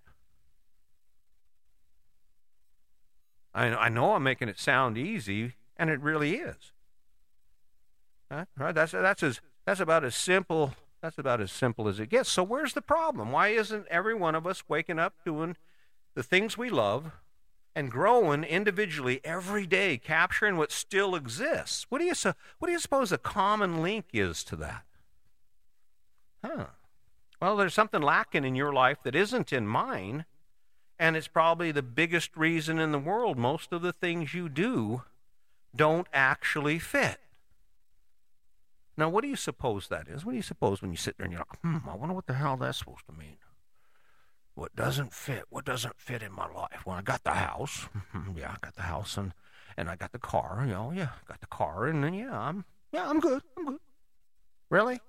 I, 3.54 3.68
I 3.68 3.88
know 3.88 4.12
I'm 4.14 4.24
making 4.24 4.50
it 4.50 4.60
sound 4.60 4.98
easy, 4.98 5.54
and 5.78 5.90
it 5.90 6.02
really 6.02 6.36
is. 6.36 6.74
Huh? 8.30 8.44
Right? 8.58 8.76
That's, 8.76 8.92
that's, 8.92 9.24
as, 9.24 9.40
that's 9.66 9.80
about 9.80 10.04
as 10.04 10.16
simple 10.16 10.74
that's 11.02 11.18
about 11.18 11.40
as 11.40 11.50
simple 11.50 11.88
as 11.88 11.98
it 11.98 12.10
gets. 12.10 12.30
So 12.30 12.44
where's 12.44 12.74
the 12.74 12.82
problem? 12.82 13.32
Why 13.32 13.48
isn't 13.50 13.88
every 13.88 14.14
one 14.14 14.36
of 14.36 14.46
us 14.46 14.66
waking 14.68 15.00
up 15.00 15.14
doing 15.24 15.56
the 16.14 16.24
things 16.24 16.58
we 16.58 16.70
love 16.70 17.14
and 17.76 17.92
growing 17.92 18.44
individually 18.44 19.22
every 19.24 19.66
day, 19.66 19.98
capturing 19.98 20.58
what 20.58 20.72
still 20.72 21.16
exists. 21.16 21.86
What 21.90 22.00
do 22.00 22.06
you, 22.06 22.14
what 22.58 22.68
do 22.68 22.72
you 22.72 22.80
suppose 22.80 23.12
a 23.12 23.18
common 23.18 23.82
link 23.82 24.06
is 24.14 24.44
to 24.46 24.56
that? 24.58 24.84
Huh. 26.44 26.66
Well, 27.42 27.56
there's 27.56 27.74
something 27.74 28.02
lacking 28.02 28.44
in 28.44 28.56
your 28.56 28.74
life 28.74 28.98
that 29.04 29.16
isn't 29.16 29.54
in 29.54 29.66
mine, 29.68 30.26
And 31.00 31.16
it's 31.16 31.30
probably 31.30 31.72
the 31.72 31.82
biggest 31.82 32.36
reason 32.36 32.78
in 32.78 32.92
the 32.92 33.00
world 33.00 33.38
most 33.38 33.72
of 33.72 33.82
the 33.82 33.94
things 33.94 34.34
you 34.34 34.50
do 34.50 35.04
don't 35.74 36.08
actually 36.14 36.78
fit. 36.78 37.20
Now, 38.98 39.08
what 39.08 39.22
do 39.22 39.30
you 39.30 39.38
suppose 39.38 39.88
that 39.88 40.10
is? 40.10 40.26
What 40.26 40.34
do 40.34 40.36
you 40.36 40.44
suppose 40.44 40.82
when 40.82 40.92
you 40.92 40.98
sit 40.98 41.18
there 41.18 41.24
and 41.24 41.32
you're 41.32 41.40
like, 41.50 41.62
hmm, 41.62 41.90
I 41.90 41.96
wonder 41.96 42.14
what 42.14 42.28
the 42.28 42.34
hell 42.34 42.58
that's 42.58 42.80
supposed 42.80 43.06
to 43.08 43.14
mean? 43.14 43.38
What 44.60 44.76
doesn't 44.76 45.14
fit? 45.14 45.46
What 45.50 45.64
doesn't 45.64 46.02
fit 46.02 46.22
in 46.22 46.34
my 46.34 46.46
life? 46.46 46.86
Well, 46.86 46.98
I 46.98 47.02
got 47.02 47.24
the 47.24 47.32
house. 47.32 47.88
yeah, 48.36 48.52
I 48.52 48.58
got 48.60 48.76
the 48.76 48.82
house 48.82 49.16
and, 49.16 49.32
and 49.78 49.90
I 49.90 49.96
got 49.96 50.12
the 50.12 50.20
car. 50.20 50.64
You 50.66 50.74
know, 50.74 50.92
yeah, 50.92 51.12
I 51.16 51.26
got 51.30 51.40
the 51.40 51.48
car. 51.48 51.86
And 51.86 52.04
then, 52.04 52.14
yeah, 52.14 52.38
I'm, 52.38 52.66
yeah, 52.92 53.10
I'm 53.10 53.22
good. 53.22 53.42
I'm 53.58 53.66
good. 53.66 53.80
Really? 54.70 55.00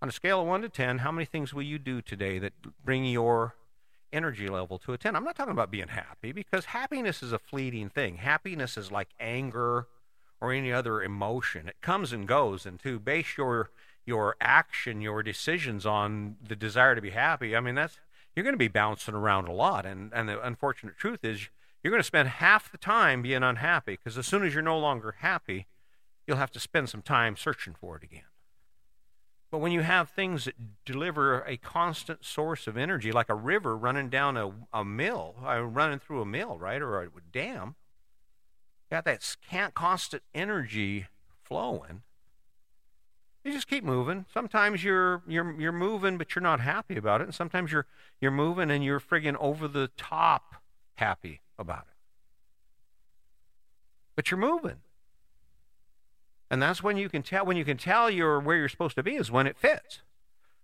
On 0.00 0.08
a 0.08 0.12
scale 0.12 0.42
of 0.42 0.46
1 0.46 0.62
to 0.62 0.68
10, 0.68 0.98
how 0.98 1.10
many 1.10 1.24
things 1.24 1.52
will 1.52 1.64
you 1.64 1.76
do 1.76 2.00
today 2.00 2.38
that 2.38 2.52
bring 2.84 3.04
your 3.04 3.56
energy 4.12 4.46
level 4.46 4.78
to 4.78 4.92
a 4.92 4.98
10? 4.98 5.16
I'm 5.16 5.24
not 5.24 5.34
talking 5.34 5.50
about 5.50 5.72
being 5.72 5.88
happy 5.88 6.30
because 6.30 6.66
happiness 6.66 7.20
is 7.20 7.32
a 7.32 7.40
fleeting 7.40 7.88
thing. 7.88 8.18
Happiness 8.18 8.76
is 8.76 8.92
like 8.92 9.08
anger 9.18 9.88
or 10.40 10.52
any 10.52 10.72
other 10.72 11.02
emotion. 11.02 11.66
It 11.66 11.80
comes 11.80 12.12
and 12.12 12.28
goes. 12.28 12.64
And 12.64 12.78
to 12.78 13.00
base 13.00 13.36
your 13.36 13.70
your 14.06 14.36
action, 14.38 15.00
your 15.00 15.22
decisions 15.22 15.86
on 15.86 16.36
the 16.46 16.54
desire 16.54 16.94
to 16.94 17.00
be 17.00 17.10
happy, 17.10 17.56
I 17.56 17.60
mean 17.60 17.74
that's 17.74 17.98
you're 18.34 18.44
going 18.44 18.54
to 18.54 18.58
be 18.58 18.68
bouncing 18.68 19.14
around 19.14 19.48
a 19.48 19.52
lot. 19.52 19.86
And 19.86 20.12
and 20.14 20.28
the 20.28 20.44
unfortunate 20.44 20.96
truth 20.96 21.24
is 21.24 21.48
you're 21.82 21.90
going 21.90 22.02
to 22.02 22.06
spend 22.06 22.28
half 22.28 22.72
the 22.72 22.78
time 22.78 23.22
being 23.22 23.42
unhappy 23.42 23.92
because 23.96 24.16
as 24.16 24.26
soon 24.26 24.44
as 24.44 24.54
you're 24.54 24.62
no 24.62 24.78
longer 24.78 25.16
happy, 25.18 25.66
you'll 26.26 26.38
have 26.38 26.52
to 26.52 26.60
spend 26.60 26.88
some 26.88 27.02
time 27.02 27.36
searching 27.36 27.74
for 27.74 27.96
it 27.96 28.02
again. 28.02 28.22
But 29.50 29.58
when 29.58 29.70
you 29.70 29.82
have 29.82 30.08
things 30.08 30.46
that 30.46 30.54
deliver 30.84 31.42
a 31.42 31.56
constant 31.56 32.24
source 32.24 32.66
of 32.66 32.76
energy, 32.76 33.12
like 33.12 33.28
a 33.28 33.36
river 33.36 33.76
running 33.76 34.08
down 34.08 34.36
a, 34.36 34.50
a 34.72 34.84
mill, 34.84 35.36
uh, 35.46 35.62
running 35.62 36.00
through 36.00 36.22
a 36.22 36.26
mill, 36.26 36.58
right, 36.58 36.82
or 36.82 37.00
a 37.00 37.08
dam, 37.30 37.76
got 38.90 39.04
that 39.04 39.36
constant 39.74 40.24
energy 40.34 41.06
flowing. 41.44 42.02
You 43.44 43.52
just 43.52 43.68
keep 43.68 43.84
moving. 43.84 44.24
Sometimes 44.32 44.82
you're 44.82 45.22
you're 45.28 45.54
you're 45.60 45.70
moving, 45.70 46.16
but 46.16 46.34
you're 46.34 46.42
not 46.42 46.60
happy 46.60 46.96
about 46.96 47.20
it. 47.20 47.24
And 47.24 47.34
sometimes 47.34 47.70
you're 47.70 47.86
you're 48.20 48.30
moving 48.30 48.70
and 48.70 48.82
you're 48.82 49.00
friggin' 49.00 49.36
over 49.38 49.68
the 49.68 49.90
top 49.98 50.56
happy 50.94 51.42
about 51.58 51.82
it. 51.82 51.96
But 54.16 54.30
you're 54.30 54.38
moving. 54.38 54.78
And 56.50 56.62
that's 56.62 56.82
when 56.82 56.96
you 56.96 57.10
can 57.10 57.22
tell 57.22 57.44
when 57.44 57.58
you 57.58 57.64
can 57.66 57.76
tell 57.76 58.10
you're 58.10 58.40
where 58.40 58.56
you're 58.56 58.68
supposed 58.68 58.94
to 58.96 59.02
be 59.02 59.16
is 59.16 59.30
when 59.30 59.46
it 59.46 59.58
fits. 59.58 60.00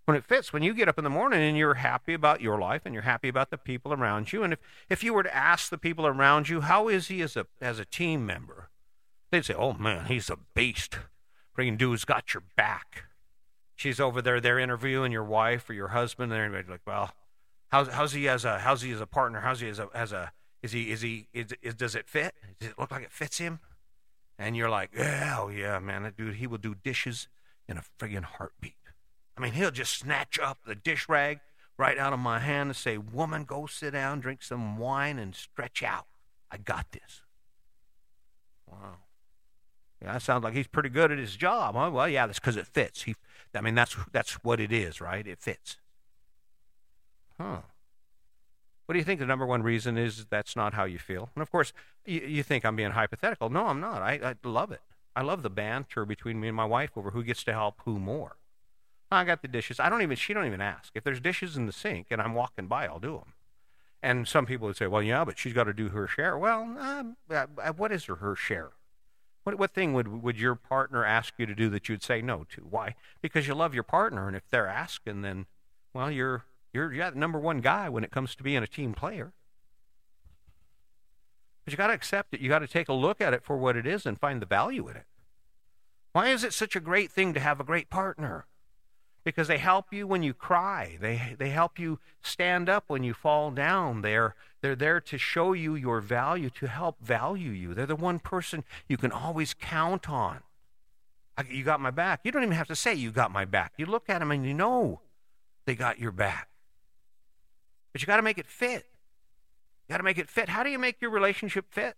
When 0.05 0.17
it 0.17 0.25
fits, 0.25 0.51
when 0.51 0.63
you 0.63 0.73
get 0.73 0.89
up 0.89 0.97
in 0.97 1.03
the 1.03 1.11
morning 1.11 1.41
and 1.41 1.55
you're 1.55 1.75
happy 1.75 2.15
about 2.15 2.41
your 2.41 2.57
life 2.59 2.81
and 2.85 2.93
you're 2.93 3.03
happy 3.03 3.27
about 3.27 3.51
the 3.51 3.57
people 3.57 3.93
around 3.93 4.33
you. 4.33 4.41
And 4.41 4.53
if, 4.53 4.59
if 4.89 5.03
you 5.03 5.13
were 5.13 5.21
to 5.21 5.35
ask 5.35 5.69
the 5.69 5.77
people 5.77 6.07
around 6.07 6.49
you, 6.49 6.61
how 6.61 6.87
is 6.87 7.09
he 7.09 7.21
as 7.21 7.37
a 7.37 7.45
as 7.61 7.77
a 7.77 7.85
team 7.85 8.25
member? 8.25 8.69
They'd 9.29 9.45
say, 9.45 9.53
Oh 9.53 9.73
man, 9.73 10.05
he's 10.05 10.31
a 10.31 10.37
beast. 10.55 10.97
Freaking 11.57 11.77
dude's 11.77 12.05
got 12.05 12.33
your 12.33 12.43
back. 12.55 13.05
She's 13.75 13.99
over 13.99 14.21
there, 14.21 14.39
they're 14.39 14.59
interviewing 14.59 15.11
your 15.11 15.23
wife 15.23 15.69
or 15.69 15.73
your 15.73 15.89
husband, 15.89 16.31
and 16.31 16.41
everybody's 16.41 16.69
like, 16.69 16.81
Well, 16.85 17.11
how's 17.69 17.87
how's 17.89 18.13
he 18.13 18.27
as 18.29 18.45
a 18.45 18.59
how's 18.59 18.81
he 18.81 18.91
as 18.91 19.01
a 19.01 19.07
partner? 19.07 19.41
How's 19.41 19.59
he 19.59 19.69
as 19.69 19.79
a 19.79 19.89
as 19.93 20.11
a 20.11 20.31
is 20.61 20.71
he 20.71 20.91
is 20.91 21.01
he 21.01 21.27
is, 21.33 21.47
is 21.61 21.75
does 21.75 21.95
it 21.95 22.07
fit? 22.07 22.35
Does 22.59 22.69
it 22.69 22.79
look 22.79 22.91
like 22.91 23.03
it 23.03 23.11
fits 23.11 23.39
him? 23.39 23.59
and 24.41 24.57
you're 24.57 24.69
like, 24.69 24.89
yeah, 24.95 25.37
oh 25.39 25.49
yeah, 25.49 25.77
man, 25.79 26.03
that 26.03 26.17
dude, 26.17 26.35
he 26.35 26.47
will 26.47 26.57
do 26.57 26.75
dishes 26.75 27.27
in 27.67 27.77
a 27.77 27.83
friggin' 27.99 28.23
heartbeat. 28.23 28.75
I 29.37 29.41
mean, 29.41 29.53
he'll 29.53 29.71
just 29.71 29.97
snatch 29.97 30.39
up 30.39 30.59
the 30.65 30.75
dish 30.75 31.07
rag 31.07 31.39
right 31.77 31.97
out 31.97 32.11
of 32.11 32.19
my 32.19 32.39
hand 32.39 32.69
and 32.69 32.75
say, 32.75 32.97
woman, 32.97 33.43
go 33.43 33.67
sit 33.67 33.91
down, 33.91 34.19
drink 34.19 34.41
some 34.41 34.77
wine, 34.77 35.19
and 35.19 35.35
stretch 35.35 35.83
out. 35.83 36.07
I 36.49 36.57
got 36.57 36.91
this. 36.91 37.21
Wow. 38.67 38.97
Yeah, 40.01 40.13
that 40.13 40.21
sounds 40.21 40.43
like 40.43 40.53
he's 40.53 40.67
pretty 40.67 40.89
good 40.89 41.11
at 41.11 41.17
his 41.17 41.35
job. 41.35 41.75
Huh? 41.75 41.91
Well, 41.91 42.09
yeah, 42.09 42.25
that's 42.25 42.39
because 42.39 42.57
it 42.57 42.67
fits. 42.67 43.03
He, 43.03 43.15
I 43.53 43.61
mean, 43.61 43.75
that's 43.75 43.95
that's 44.11 44.33
what 44.43 44.59
it 44.59 44.71
is, 44.71 44.99
right? 44.99 45.25
It 45.25 45.39
fits. 45.39 45.77
Huh. 47.39 47.61
What 48.85 48.93
do 48.93 48.99
you 48.99 49.05
think 49.05 49.19
the 49.19 49.25
number 49.25 49.45
one 49.45 49.63
reason 49.63 49.97
is 49.97 50.25
that's 50.29 50.55
not 50.55 50.73
how 50.73 50.83
you 50.83 50.99
feel? 50.99 51.29
And 51.35 51.41
of 51.41 51.51
course, 51.51 51.71
you, 52.05 52.21
you 52.21 52.43
think 52.43 52.65
I'm 52.65 52.75
being 52.75 52.91
hypothetical. 52.91 53.49
No, 53.49 53.67
I'm 53.67 53.79
not. 53.79 54.01
I, 54.01 54.19
I 54.23 54.35
love 54.43 54.71
it. 54.71 54.81
I 55.15 55.21
love 55.21 55.43
the 55.43 55.49
banter 55.49 56.05
between 56.05 56.39
me 56.39 56.47
and 56.47 56.57
my 56.57 56.65
wife 56.65 56.91
over 56.95 57.11
who 57.11 57.23
gets 57.23 57.43
to 57.45 57.53
help 57.53 57.75
who 57.85 57.99
more. 57.99 58.37
I 59.11 59.23
got 59.25 59.41
the 59.41 59.47
dishes. 59.47 59.79
I 59.79 59.89
don't 59.89 60.01
even. 60.01 60.15
She 60.15 60.33
don't 60.33 60.45
even 60.45 60.61
ask 60.61 60.91
if 60.95 61.03
there's 61.03 61.19
dishes 61.19 61.57
in 61.57 61.67
the 61.67 61.73
sink 61.73 62.07
and 62.09 62.21
I'm 62.21 62.33
walking 62.33 62.67
by. 62.67 62.85
I'll 62.85 62.99
do 62.99 63.13
them. 63.13 63.33
And 64.01 64.27
some 64.27 64.45
people 64.45 64.67
would 64.67 64.77
say, 64.77 64.87
"Well, 64.87 65.03
yeah, 65.03 65.25
but 65.25 65.37
she's 65.37 65.53
got 65.53 65.65
to 65.65 65.73
do 65.73 65.89
her 65.89 66.07
share." 66.07 66.37
Well, 66.37 66.61
um, 66.79 67.17
uh, 67.29 67.45
uh, 67.61 67.73
what 67.73 67.91
is 67.91 68.05
her, 68.05 68.15
her 68.15 68.35
share? 68.35 68.71
What 69.43 69.57
what 69.57 69.71
thing 69.71 69.93
would 69.93 70.21
would 70.23 70.37
your 70.37 70.55
partner 70.55 71.03
ask 71.03 71.33
you 71.37 71.45
to 71.45 71.55
do 71.55 71.69
that 71.69 71.89
you'd 71.89 72.03
say 72.03 72.21
no 72.21 72.45
to? 72.55 72.61
Why? 72.61 72.95
Because 73.21 73.47
you 73.47 73.55
love 73.55 73.73
your 73.73 73.83
partner, 73.83 74.27
and 74.27 74.35
if 74.35 74.47
they're 74.49 74.67
asking, 74.67 75.23
then 75.23 75.47
well, 75.93 76.11
you're 76.11 76.45
you're, 76.73 76.93
you're 76.93 77.11
the 77.11 77.19
number 77.19 77.39
one 77.39 77.59
guy 77.59 77.89
when 77.89 78.03
it 78.03 78.11
comes 78.11 78.35
to 78.35 78.43
being 78.43 78.63
a 78.63 78.67
team 78.67 78.93
player. 78.93 79.33
But 81.65 81.73
you 81.73 81.77
got 81.77 81.87
to 81.87 81.93
accept 81.93 82.33
it. 82.33 82.39
You 82.39 82.49
got 82.49 82.59
to 82.59 82.67
take 82.67 82.89
a 82.89 82.93
look 82.93 83.21
at 83.21 83.33
it 83.33 83.43
for 83.43 83.57
what 83.57 83.75
it 83.75 83.85
is 83.85 84.05
and 84.05 84.19
find 84.19 84.41
the 84.41 84.45
value 84.45 84.87
in 84.87 84.95
it. 84.95 85.05
Why 86.13 86.29
is 86.29 86.43
it 86.43 86.53
such 86.53 86.75
a 86.75 86.79
great 86.79 87.11
thing 87.11 87.33
to 87.33 87.39
have 87.39 87.59
a 87.59 87.63
great 87.63 87.89
partner? 87.89 88.45
Because 89.23 89.47
they 89.47 89.59
help 89.59 89.93
you 89.93 90.07
when 90.07 90.23
you 90.23 90.33
cry. 90.33 90.97
They, 90.99 91.35
they 91.37 91.49
help 91.49 91.77
you 91.77 91.99
stand 92.21 92.69
up 92.69 92.85
when 92.87 93.03
you 93.03 93.13
fall 93.13 93.51
down. 93.51 94.01
They're, 94.01 94.35
they're 94.61 94.75
there 94.75 94.99
to 95.01 95.17
show 95.17 95.53
you 95.53 95.75
your 95.75 96.01
value, 96.01 96.49
to 96.51 96.67
help 96.67 96.99
value 97.01 97.51
you. 97.51 97.73
They're 97.73 97.85
the 97.85 97.95
one 97.95 98.19
person 98.19 98.63
you 98.87 98.97
can 98.97 99.11
always 99.11 99.53
count 99.53 100.09
on. 100.09 100.39
I, 101.37 101.43
you 101.49 101.63
got 101.63 101.79
my 101.79 101.91
back. 101.91 102.21
You 102.23 102.31
don't 102.31 102.43
even 102.43 102.55
have 102.55 102.67
to 102.67 102.75
say 102.75 102.93
you 102.93 103.11
got 103.11 103.31
my 103.31 103.45
back. 103.45 103.73
You 103.77 103.85
look 103.85 104.09
at 104.09 104.19
them 104.19 104.31
and 104.31 104.45
you 104.45 104.53
know 104.53 105.01
they 105.65 105.75
got 105.75 105.99
your 105.99 106.11
back. 106.11 106.49
But 107.91 108.01
you 108.01 108.07
got 108.07 108.17
to 108.17 108.23
make 108.23 108.37
it 108.37 108.47
fit. 108.47 108.85
You 109.87 109.93
got 109.93 109.97
to 109.97 110.03
make 110.03 110.17
it 110.17 110.29
fit. 110.29 110.49
How 110.49 110.63
do 110.63 110.69
you 110.69 110.79
make 110.79 111.01
your 111.01 111.11
relationship 111.11 111.65
fit? 111.69 111.95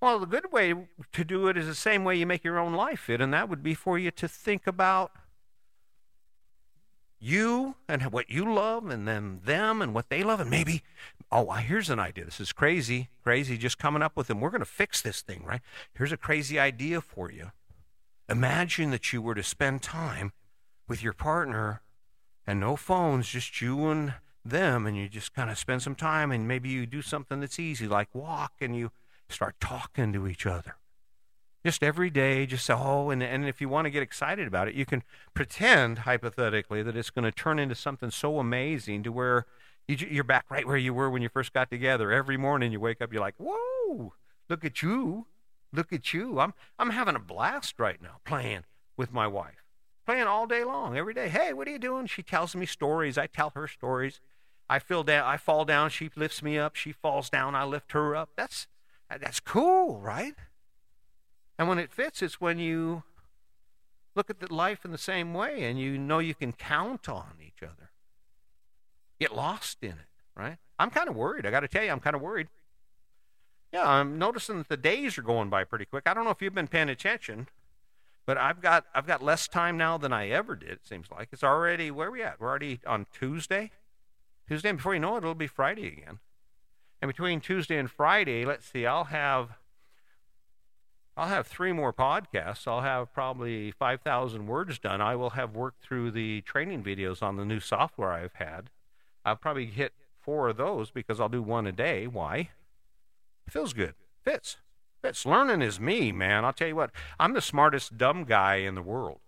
Well, 0.00 0.18
the 0.18 0.26
good 0.26 0.52
way 0.52 0.74
to 1.12 1.24
do 1.24 1.46
it 1.46 1.56
is 1.56 1.66
the 1.66 1.76
same 1.76 2.02
way 2.02 2.16
you 2.16 2.26
make 2.26 2.42
your 2.42 2.58
own 2.58 2.74
life 2.74 3.00
fit, 3.00 3.20
and 3.20 3.32
that 3.32 3.48
would 3.48 3.62
be 3.62 3.72
for 3.72 3.98
you 4.00 4.10
to 4.10 4.26
think 4.26 4.66
about 4.66 5.12
you 7.22 7.76
and 7.88 8.02
what 8.12 8.28
you 8.28 8.52
love, 8.52 8.88
and 8.88 9.06
then 9.06 9.40
them 9.44 9.80
and 9.80 9.94
what 9.94 10.08
they 10.08 10.22
love, 10.22 10.40
and 10.40 10.50
maybe, 10.50 10.82
oh, 11.30 11.50
here's 11.52 11.90
an 11.90 11.98
idea. 11.98 12.24
This 12.24 12.40
is 12.40 12.52
crazy, 12.52 13.08
crazy, 13.22 13.56
just 13.56 13.78
coming 13.78 14.02
up 14.02 14.16
with 14.16 14.26
them. 14.26 14.40
We're 14.40 14.50
going 14.50 14.60
to 14.60 14.66
fix 14.66 15.00
this 15.00 15.22
thing, 15.22 15.44
right? 15.44 15.60
Here's 15.94 16.12
a 16.12 16.16
crazy 16.16 16.58
idea 16.58 17.00
for 17.00 17.30
you. 17.30 17.52
Imagine 18.28 18.90
that 18.90 19.12
you 19.12 19.22
were 19.22 19.34
to 19.34 19.42
spend 19.42 19.82
time 19.82 20.32
with 20.88 21.02
your 21.02 21.12
partner 21.12 21.82
and 22.46 22.58
no 22.58 22.76
phones, 22.76 23.28
just 23.28 23.60
you 23.60 23.88
and 23.88 24.14
them 24.44 24.86
and 24.86 24.96
you 24.96 25.08
just 25.08 25.32
kind 25.34 25.50
of 25.50 25.58
spend 25.58 25.82
some 25.82 25.94
time 25.94 26.32
and 26.32 26.48
maybe 26.48 26.68
you 26.68 26.86
do 26.86 27.02
something 27.02 27.40
that's 27.40 27.58
easy 27.58 27.86
like 27.86 28.14
walk 28.14 28.52
and 28.60 28.76
you 28.76 28.90
start 29.28 29.54
talking 29.60 30.12
to 30.12 30.26
each 30.26 30.46
other 30.46 30.76
just 31.64 31.82
every 31.82 32.10
day 32.10 32.46
just 32.46 32.68
oh 32.70 33.10
and, 33.10 33.22
and 33.22 33.46
if 33.46 33.60
you 33.60 33.68
want 33.68 33.84
to 33.84 33.90
get 33.90 34.02
excited 34.02 34.46
about 34.46 34.68
it 34.68 34.74
you 34.74 34.84
can 34.84 35.02
pretend 35.34 36.00
hypothetically 36.00 36.82
that 36.82 36.96
it's 36.96 37.10
going 37.10 37.24
to 37.24 37.32
turn 37.32 37.58
into 37.58 37.74
something 37.74 38.10
so 38.10 38.38
amazing 38.38 39.02
to 39.02 39.12
where 39.12 39.46
you, 39.88 39.96
you're 40.10 40.24
back 40.24 40.46
right 40.50 40.66
where 40.66 40.76
you 40.76 40.94
were 40.94 41.10
when 41.10 41.22
you 41.22 41.28
first 41.28 41.52
got 41.52 41.70
together. 41.70 42.12
Every 42.12 42.36
morning 42.36 42.72
you 42.72 42.80
wake 42.80 43.00
up 43.00 43.12
you're 43.12 43.22
like 43.22 43.34
whoa! 43.38 44.14
Look 44.48 44.64
at 44.64 44.82
you. 44.82 45.26
Look 45.72 45.92
at 45.92 46.12
you. 46.12 46.40
I'm 46.40 46.54
i'm 46.78 46.90
having 46.90 47.16
a 47.16 47.20
blast 47.20 47.78
right 47.78 48.00
now 48.00 48.18
playing 48.24 48.64
with 48.96 49.12
my 49.12 49.26
wife. 49.26 49.64
Playing 50.04 50.26
all 50.26 50.46
day 50.46 50.64
long 50.64 50.96
every 50.96 51.14
day. 51.14 51.28
Hey 51.28 51.52
what 51.52 51.66
are 51.68 51.70
you 51.70 51.78
doing? 51.78 52.06
She 52.06 52.22
tells 52.22 52.54
me 52.54 52.66
stories. 52.66 53.18
I 53.18 53.26
tell 53.26 53.50
her 53.54 53.66
stories. 53.66 54.20
I 54.70 54.78
feel 54.78 55.02
down, 55.02 55.26
I 55.26 55.36
fall 55.36 55.66
down, 55.66 55.90
she 55.90 56.08
lifts 56.16 56.42
me 56.42 56.56
up, 56.56 56.76
she 56.76 56.92
falls 56.92 57.28
down, 57.28 57.54
I 57.54 57.64
lift 57.64 57.92
her 57.92 58.16
up. 58.16 58.30
That's 58.36 58.68
that's 59.20 59.40
cool, 59.40 60.00
right? 60.00 60.34
And 61.62 61.68
when 61.68 61.78
it 61.78 61.92
fits, 61.92 62.22
it's 62.22 62.40
when 62.40 62.58
you 62.58 63.04
look 64.16 64.28
at 64.28 64.50
life 64.50 64.84
in 64.84 64.90
the 64.90 64.98
same 64.98 65.32
way 65.32 65.62
and 65.62 65.78
you 65.78 65.96
know 65.96 66.18
you 66.18 66.34
can 66.34 66.52
count 66.52 67.08
on 67.08 67.34
each 67.40 67.62
other. 67.62 67.92
Get 69.20 69.36
lost 69.36 69.78
in 69.80 69.90
it, 69.92 70.10
right? 70.36 70.56
I'm 70.80 70.90
kind 70.90 71.08
of 71.08 71.14
worried. 71.14 71.46
I 71.46 71.52
got 71.52 71.60
to 71.60 71.68
tell 71.68 71.84
you, 71.84 71.92
I'm 71.92 72.00
kind 72.00 72.16
of 72.16 72.20
worried. 72.20 72.48
Yeah, 73.72 73.88
I'm 73.88 74.18
noticing 74.18 74.58
that 74.58 74.70
the 74.70 74.76
days 74.76 75.16
are 75.16 75.22
going 75.22 75.50
by 75.50 75.62
pretty 75.62 75.84
quick. 75.84 76.02
I 76.04 76.14
don't 76.14 76.24
know 76.24 76.30
if 76.30 76.42
you've 76.42 76.52
been 76.52 76.66
paying 76.66 76.88
attention, 76.88 77.46
but 78.26 78.36
I've 78.36 78.60
got 78.60 78.86
I've 78.92 79.06
got 79.06 79.22
less 79.22 79.46
time 79.46 79.76
now 79.76 79.96
than 79.96 80.12
I 80.12 80.30
ever 80.30 80.56
did. 80.56 80.70
It 80.70 80.88
seems 80.88 81.12
like 81.12 81.28
it's 81.30 81.44
already 81.44 81.92
where 81.92 82.08
are 82.08 82.10
we 82.10 82.24
at? 82.24 82.40
We're 82.40 82.48
already 82.48 82.80
on 82.88 83.06
Tuesday. 83.16 83.70
Tuesday, 84.48 84.70
and 84.70 84.78
before 84.78 84.94
you 84.94 85.00
know 85.00 85.14
it, 85.14 85.18
it'll 85.18 85.36
be 85.36 85.46
Friday 85.46 85.86
again. 85.86 86.18
And 87.00 87.08
between 87.08 87.40
Tuesday 87.40 87.78
and 87.78 87.88
Friday, 87.88 88.44
let's 88.44 88.66
see, 88.66 88.84
I'll 88.84 89.04
have 89.04 89.61
I'll 91.16 91.28
have 91.28 91.46
three 91.46 91.72
more 91.72 91.92
podcasts. 91.92 92.66
I'll 92.66 92.80
have 92.80 93.12
probably 93.12 93.70
5,000 93.70 94.46
words 94.46 94.78
done. 94.78 95.00
I 95.00 95.14
will 95.14 95.30
have 95.30 95.54
worked 95.54 95.82
through 95.82 96.12
the 96.12 96.40
training 96.42 96.82
videos 96.82 97.22
on 97.22 97.36
the 97.36 97.44
new 97.44 97.60
software 97.60 98.12
I've 98.12 98.34
had. 98.34 98.70
I'll 99.24 99.36
probably 99.36 99.66
hit 99.66 99.92
four 100.20 100.48
of 100.48 100.56
those 100.56 100.90
because 100.90 101.20
I'll 101.20 101.28
do 101.28 101.42
one 101.42 101.66
a 101.66 101.72
day. 101.72 102.06
Why? 102.06 102.50
Feels 103.48 103.72
good. 103.72 103.94
Fits. 104.24 104.56
Fits. 105.02 105.26
Learning 105.26 105.60
is 105.60 105.78
me, 105.78 106.12
man. 106.12 106.44
I'll 106.44 106.52
tell 106.52 106.68
you 106.68 106.76
what, 106.76 106.92
I'm 107.18 107.34
the 107.34 107.40
smartest 107.40 107.98
dumb 107.98 108.24
guy 108.24 108.56
in 108.56 108.74
the 108.74 108.82
world. 108.82 109.18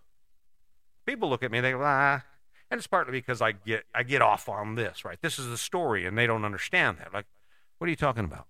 People 1.05 1.29
look 1.29 1.43
at 1.43 1.50
me, 1.50 1.59
and 1.59 1.64
they 1.64 1.73
go, 1.73 1.83
ah, 1.83 2.23
and 2.71 2.79
it's 2.79 2.87
partly 2.87 3.12
because 3.12 3.43
I 3.43 3.53
get 3.53 3.85
I 3.95 4.05
get 4.05 4.23
off 4.23 4.49
on 4.49 4.75
this, 4.76 5.05
right? 5.05 5.19
This 5.21 5.38
is 5.38 5.49
the 5.49 5.59
story, 5.59 6.07
and 6.07 6.17
they 6.17 6.26
don't 6.26 6.45
understand 6.45 6.99
that. 6.99 7.12
Like, 7.12 7.26
what 7.79 7.88
are 7.88 7.91
you 7.91 7.97
talking 7.97 8.25
about? 8.25 8.47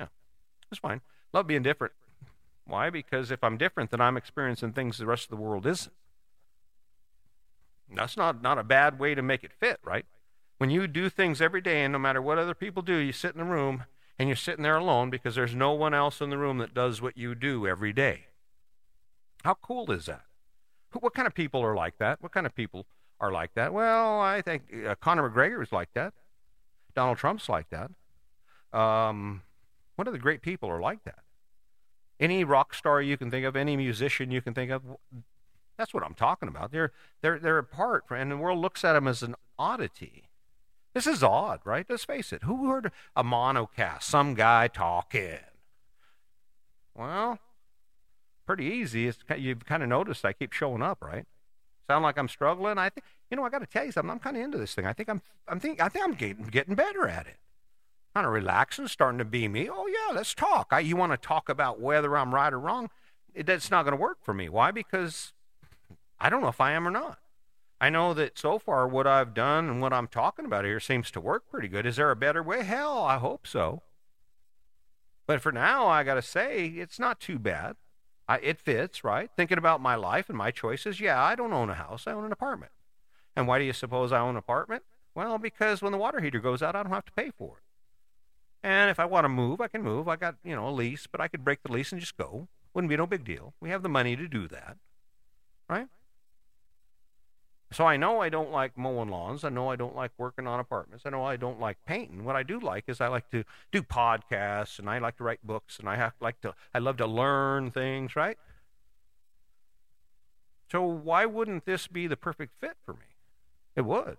Yeah, 0.00 0.06
it's 0.70 0.80
fine. 0.80 1.02
Love 1.32 1.46
being 1.46 1.62
different. 1.62 1.94
Why? 2.66 2.90
Because 2.90 3.30
if 3.30 3.42
I'm 3.42 3.56
different, 3.56 3.90
then 3.90 4.00
I'm 4.00 4.16
experiencing 4.16 4.72
things 4.72 4.98
the 4.98 5.06
rest 5.06 5.24
of 5.24 5.30
the 5.30 5.42
world 5.42 5.66
isn't. 5.66 5.92
That's 7.92 8.16
not, 8.16 8.42
not 8.42 8.58
a 8.58 8.64
bad 8.64 8.98
way 8.98 9.14
to 9.14 9.22
make 9.22 9.42
it 9.42 9.52
fit, 9.52 9.80
right? 9.82 10.06
When 10.58 10.70
you 10.70 10.86
do 10.86 11.08
things 11.08 11.40
every 11.40 11.60
day, 11.60 11.82
and 11.82 11.92
no 11.92 11.98
matter 11.98 12.22
what 12.22 12.38
other 12.38 12.54
people 12.54 12.82
do, 12.82 12.94
you 12.94 13.12
sit 13.12 13.34
in 13.34 13.40
a 13.40 13.44
room 13.44 13.84
and 14.18 14.28
you're 14.28 14.36
sitting 14.36 14.62
there 14.62 14.76
alone 14.76 15.10
because 15.10 15.34
there's 15.34 15.54
no 15.54 15.72
one 15.72 15.94
else 15.94 16.20
in 16.20 16.30
the 16.30 16.38
room 16.38 16.58
that 16.58 16.74
does 16.74 17.00
what 17.00 17.16
you 17.16 17.34
do 17.34 17.66
every 17.66 17.92
day. 17.92 18.26
How 19.42 19.54
cool 19.54 19.90
is 19.90 20.06
that? 20.06 20.22
What 20.92 21.14
kind 21.14 21.26
of 21.26 21.34
people 21.34 21.62
are 21.62 21.74
like 21.74 21.98
that? 21.98 22.22
What 22.22 22.32
kind 22.32 22.46
of 22.46 22.54
people 22.54 22.86
are 23.20 23.32
like 23.32 23.54
that? 23.54 23.72
Well, 23.72 24.20
I 24.20 24.42
think 24.42 24.64
uh, 24.86 24.94
Conor 24.96 25.30
McGregor 25.30 25.62
is 25.62 25.72
like 25.72 25.92
that. 25.94 26.12
Donald 26.94 27.18
Trump's 27.18 27.48
like 27.48 27.66
that. 27.70 27.90
Um, 28.78 29.42
what 30.00 30.08
other 30.08 30.16
great 30.16 30.40
people 30.40 30.70
are 30.70 30.80
like 30.80 31.04
that? 31.04 31.18
Any 32.18 32.42
rock 32.42 32.72
star 32.72 33.02
you 33.02 33.18
can 33.18 33.30
think 33.30 33.44
of, 33.44 33.54
any 33.54 33.76
musician 33.76 34.30
you 34.30 34.40
can 34.40 34.54
think 34.54 34.70
of, 34.70 34.80
that's 35.76 35.92
what 35.92 36.02
I'm 36.02 36.14
talking 36.14 36.48
about. 36.48 36.72
They're 36.72 36.92
they're 37.20 37.38
they're 37.38 37.58
apart, 37.58 38.04
and 38.08 38.30
the 38.30 38.38
world 38.38 38.60
looks 38.60 38.82
at 38.82 38.94
them 38.94 39.06
as 39.06 39.22
an 39.22 39.34
oddity. 39.58 40.30
This 40.94 41.06
is 41.06 41.22
odd, 41.22 41.60
right? 41.66 41.84
Let's 41.86 42.04
face 42.04 42.32
it. 42.32 42.44
Who 42.44 42.70
heard 42.70 42.92
a 43.14 43.22
monocast? 43.22 44.04
Some 44.04 44.32
guy 44.32 44.68
talking. 44.68 45.38
Well, 46.94 47.38
pretty 48.46 48.64
easy. 48.64 49.06
It's, 49.06 49.18
you've 49.36 49.66
kind 49.66 49.82
of 49.82 49.90
noticed 49.90 50.24
I 50.24 50.32
keep 50.32 50.54
showing 50.54 50.80
up, 50.80 51.02
right? 51.02 51.26
Sound 51.90 52.04
like 52.04 52.16
I'm 52.16 52.28
struggling? 52.28 52.78
I 52.78 52.88
think 52.88 53.04
you 53.30 53.36
know. 53.36 53.44
I 53.44 53.50
got 53.50 53.58
to 53.58 53.66
tell 53.66 53.84
you 53.84 53.92
something. 53.92 54.10
I'm 54.10 54.18
kind 54.18 54.38
of 54.38 54.42
into 54.42 54.56
this 54.56 54.74
thing. 54.74 54.86
I 54.86 54.94
think 54.94 55.10
I'm. 55.10 55.20
I'm 55.46 55.60
think. 55.60 55.78
I 55.78 55.90
think 55.90 56.06
I'm 56.06 56.14
getting 56.14 56.44
getting 56.44 56.74
better 56.74 57.06
at 57.06 57.26
it. 57.26 57.36
Kind 58.14 58.26
of 58.26 58.32
relaxing, 58.32 58.88
starting 58.88 59.18
to 59.18 59.24
be 59.24 59.46
me. 59.46 59.68
Oh 59.70 59.86
yeah, 59.86 60.14
let's 60.14 60.34
talk. 60.34 60.68
I, 60.72 60.80
you 60.80 60.96
want 60.96 61.12
to 61.12 61.18
talk 61.18 61.48
about 61.48 61.80
whether 61.80 62.16
I'm 62.16 62.34
right 62.34 62.52
or 62.52 62.58
wrong? 62.58 62.90
It, 63.34 63.48
it's 63.48 63.70
not 63.70 63.84
going 63.84 63.96
to 63.96 64.00
work 64.00 64.18
for 64.22 64.34
me. 64.34 64.48
Why? 64.48 64.72
Because 64.72 65.32
I 66.18 66.28
don't 66.28 66.42
know 66.42 66.48
if 66.48 66.60
I 66.60 66.72
am 66.72 66.86
or 66.86 66.90
not. 66.90 67.18
I 67.80 67.88
know 67.88 68.12
that 68.14 68.38
so 68.38 68.58
far 68.58 68.86
what 68.86 69.06
I've 69.06 69.32
done 69.32 69.70
and 69.70 69.80
what 69.80 69.92
I'm 69.92 70.08
talking 70.08 70.44
about 70.44 70.64
here 70.64 70.80
seems 70.80 71.10
to 71.12 71.20
work 71.20 71.48
pretty 71.48 71.68
good. 71.68 71.86
Is 71.86 71.96
there 71.96 72.10
a 72.10 72.16
better 72.16 72.42
way? 72.42 72.62
Hell, 72.62 73.02
I 73.04 73.18
hope 73.18 73.46
so. 73.46 73.82
But 75.26 75.40
for 75.40 75.52
now, 75.52 75.86
I 75.86 76.02
got 76.02 76.16
to 76.16 76.22
say, 76.22 76.66
it's 76.66 76.98
not 76.98 77.20
too 77.20 77.38
bad. 77.38 77.76
I, 78.28 78.38
it 78.38 78.58
fits, 78.58 79.02
right? 79.02 79.30
Thinking 79.34 79.58
about 79.58 79.80
my 79.80 79.94
life 79.94 80.28
and 80.28 80.36
my 80.36 80.50
choices, 80.50 81.00
yeah, 81.00 81.22
I 81.22 81.34
don't 81.34 81.52
own 81.52 81.70
a 81.70 81.74
house, 81.74 82.04
I 82.06 82.12
own 82.12 82.24
an 82.24 82.32
apartment. 82.32 82.72
And 83.34 83.46
why 83.46 83.58
do 83.58 83.64
you 83.64 83.72
suppose 83.72 84.12
I 84.12 84.20
own 84.20 84.30
an 84.30 84.36
apartment? 84.36 84.82
Well, 85.14 85.38
because 85.38 85.80
when 85.80 85.92
the 85.92 85.98
water 85.98 86.20
heater 86.20 86.40
goes 86.40 86.62
out, 86.62 86.76
I 86.76 86.82
don't 86.82 86.92
have 86.92 87.06
to 87.06 87.12
pay 87.12 87.30
for 87.30 87.58
it. 87.58 87.69
And 88.62 88.90
if 88.90 89.00
I 89.00 89.06
want 89.06 89.24
to 89.24 89.28
move, 89.28 89.60
I 89.60 89.68
can 89.68 89.82
move. 89.82 90.08
I 90.08 90.16
got, 90.16 90.36
you 90.44 90.54
know, 90.54 90.68
a 90.68 90.70
lease, 90.70 91.06
but 91.06 91.20
I 91.20 91.28
could 91.28 91.44
break 91.44 91.62
the 91.62 91.72
lease 91.72 91.92
and 91.92 92.00
just 92.00 92.16
go. 92.16 92.48
Wouldn't 92.74 92.90
be 92.90 92.96
no 92.96 93.06
big 93.06 93.24
deal. 93.24 93.54
We 93.60 93.70
have 93.70 93.82
the 93.82 93.88
money 93.88 94.16
to 94.16 94.28
do 94.28 94.46
that, 94.48 94.76
right? 95.68 95.88
So 97.72 97.86
I 97.86 97.96
know 97.96 98.20
I 98.20 98.28
don't 98.28 98.50
like 98.50 98.76
mowing 98.76 99.08
lawns. 99.08 99.44
I 99.44 99.48
know 99.48 99.70
I 99.70 99.76
don't 99.76 99.94
like 99.94 100.10
working 100.18 100.46
on 100.46 100.58
apartments. 100.58 101.04
I 101.06 101.10
know 101.10 101.24
I 101.24 101.36
don't 101.36 101.60
like 101.60 101.78
painting. 101.86 102.24
What 102.24 102.34
I 102.34 102.42
do 102.42 102.58
like 102.58 102.84
is 102.88 103.00
I 103.00 103.06
like 103.06 103.30
to 103.30 103.44
do 103.70 103.82
podcasts 103.82 104.78
and 104.78 104.90
I 104.90 104.98
like 104.98 105.16
to 105.18 105.24
write 105.24 105.44
books 105.44 105.78
and 105.78 105.88
I 105.88 105.94
have 105.96 106.14
like 106.20 106.40
to 106.40 106.54
I 106.74 106.80
love 106.80 106.96
to 106.96 107.06
learn 107.06 107.70
things, 107.70 108.16
right? 108.16 108.36
So 110.70 110.82
why 110.82 111.26
wouldn't 111.26 111.64
this 111.64 111.86
be 111.86 112.08
the 112.08 112.16
perfect 112.16 112.52
fit 112.60 112.76
for 112.84 112.94
me? 112.94 113.16
It 113.76 113.82
would. 113.82 114.18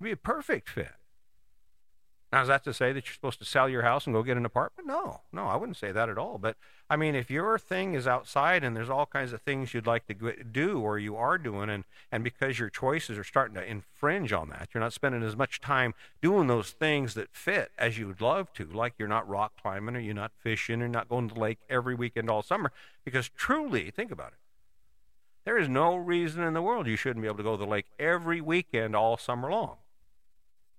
It'd 0.00 0.02
be 0.02 0.10
a 0.10 0.16
perfect 0.16 0.68
fit. 0.68 0.94
Now, 2.32 2.42
is 2.42 2.48
that 2.48 2.62
to 2.64 2.72
say 2.72 2.92
that 2.92 3.06
you're 3.06 3.14
supposed 3.14 3.40
to 3.40 3.44
sell 3.44 3.68
your 3.68 3.82
house 3.82 4.06
and 4.06 4.14
go 4.14 4.22
get 4.22 4.36
an 4.36 4.46
apartment? 4.46 4.86
No, 4.86 5.22
no, 5.32 5.46
I 5.46 5.56
wouldn't 5.56 5.76
say 5.76 5.90
that 5.90 6.08
at 6.08 6.16
all. 6.16 6.38
But 6.38 6.56
I 6.88 6.94
mean, 6.94 7.16
if 7.16 7.28
your 7.28 7.58
thing 7.58 7.94
is 7.94 8.06
outside 8.06 8.62
and 8.62 8.76
there's 8.76 8.88
all 8.88 9.06
kinds 9.06 9.32
of 9.32 9.42
things 9.42 9.74
you'd 9.74 9.86
like 9.86 10.06
to 10.06 10.44
do 10.44 10.78
or 10.78 10.96
you 10.96 11.16
are 11.16 11.38
doing, 11.38 11.68
and, 11.68 11.82
and 12.12 12.22
because 12.22 12.60
your 12.60 12.70
choices 12.70 13.18
are 13.18 13.24
starting 13.24 13.56
to 13.56 13.68
infringe 13.68 14.32
on 14.32 14.48
that, 14.50 14.68
you're 14.72 14.80
not 14.80 14.92
spending 14.92 15.24
as 15.24 15.36
much 15.36 15.60
time 15.60 15.92
doing 16.22 16.46
those 16.46 16.70
things 16.70 17.14
that 17.14 17.34
fit 17.34 17.72
as 17.76 17.98
you 17.98 18.06
would 18.06 18.20
love 18.20 18.52
to, 18.52 18.64
like 18.64 18.94
you're 18.96 19.08
not 19.08 19.28
rock 19.28 19.52
climbing 19.60 19.96
or 19.96 20.00
you're 20.00 20.14
not 20.14 20.30
fishing 20.38 20.82
or 20.82 20.88
not 20.88 21.08
going 21.08 21.28
to 21.28 21.34
the 21.34 21.40
lake 21.40 21.58
every 21.68 21.96
weekend 21.96 22.30
all 22.30 22.42
summer. 22.42 22.70
Because 23.04 23.28
truly, 23.28 23.90
think 23.90 24.12
about 24.12 24.28
it. 24.28 24.38
There 25.44 25.58
is 25.58 25.68
no 25.68 25.96
reason 25.96 26.44
in 26.44 26.54
the 26.54 26.62
world 26.62 26.86
you 26.86 26.96
shouldn't 26.96 27.22
be 27.22 27.26
able 27.26 27.38
to 27.38 27.42
go 27.42 27.56
to 27.56 27.64
the 27.64 27.70
lake 27.70 27.86
every 27.98 28.40
weekend 28.40 28.94
all 28.94 29.16
summer 29.16 29.50
long. 29.50 29.78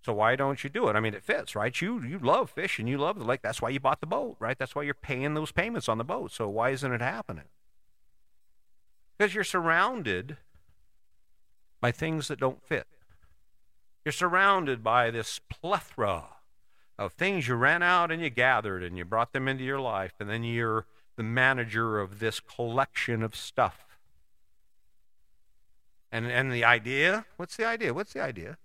So 0.04 0.14
why 0.14 0.36
don't 0.36 0.64
you 0.64 0.70
do 0.70 0.88
it? 0.88 0.96
I 0.96 1.00
mean, 1.00 1.14
it 1.14 1.24
fits, 1.24 1.56
right? 1.56 1.80
You 1.80 2.02
you 2.02 2.18
love 2.18 2.50
fishing, 2.50 2.88
you 2.88 2.98
love 2.98 3.20
the 3.20 3.26
lake. 3.26 3.42
That's 3.44 3.62
why 3.62 3.70
you 3.70 3.80
bought 3.80 4.00
the 4.00 4.08
boat, 4.08 4.36
right? 4.40 4.58
That's 4.58 4.76
why 4.76 4.82
you're 4.84 4.94
paying 4.96 5.36
those 5.36 5.52
payments 5.52 5.88
on 5.88 6.00
the 6.00 6.04
boat. 6.04 6.32
So 6.32 6.50
why 6.50 6.72
isn't 6.72 6.92
it 6.92 7.02
happening? 7.02 7.46
Because 9.18 9.36
you're 9.36 9.44
surrounded 9.44 10.38
by 11.80 11.92
things 11.92 12.28
that 12.28 12.40
don't 12.40 12.64
fit. 12.64 12.88
You're 14.04 14.12
surrounded 14.12 14.84
by 14.84 15.12
this 15.12 15.40
plethora 15.50 16.24
of 16.98 17.14
things 17.14 17.48
you 17.48 17.56
ran 17.56 17.84
out 17.84 18.12
and 18.12 18.22
you 18.22 18.32
gathered 18.32 18.84
and 18.84 18.98
you 18.98 19.06
brought 19.06 19.34
them 19.34 19.48
into 19.48 19.64
your 19.64 19.80
life, 19.80 20.14
and 20.20 20.28
then 20.30 20.44
you're 20.44 20.88
the 21.16 21.24
manager 21.24 22.00
of 22.00 22.20
this 22.20 22.40
collection 22.40 23.22
of 23.22 23.36
stuff. 23.36 24.00
And 26.12 26.26
and 26.26 26.52
the 26.52 26.66
idea, 26.66 27.26
what's 27.38 27.56
the 27.56 27.66
idea? 27.66 27.94
What's 27.94 28.14
the 28.14 28.22
idea? 28.22 28.58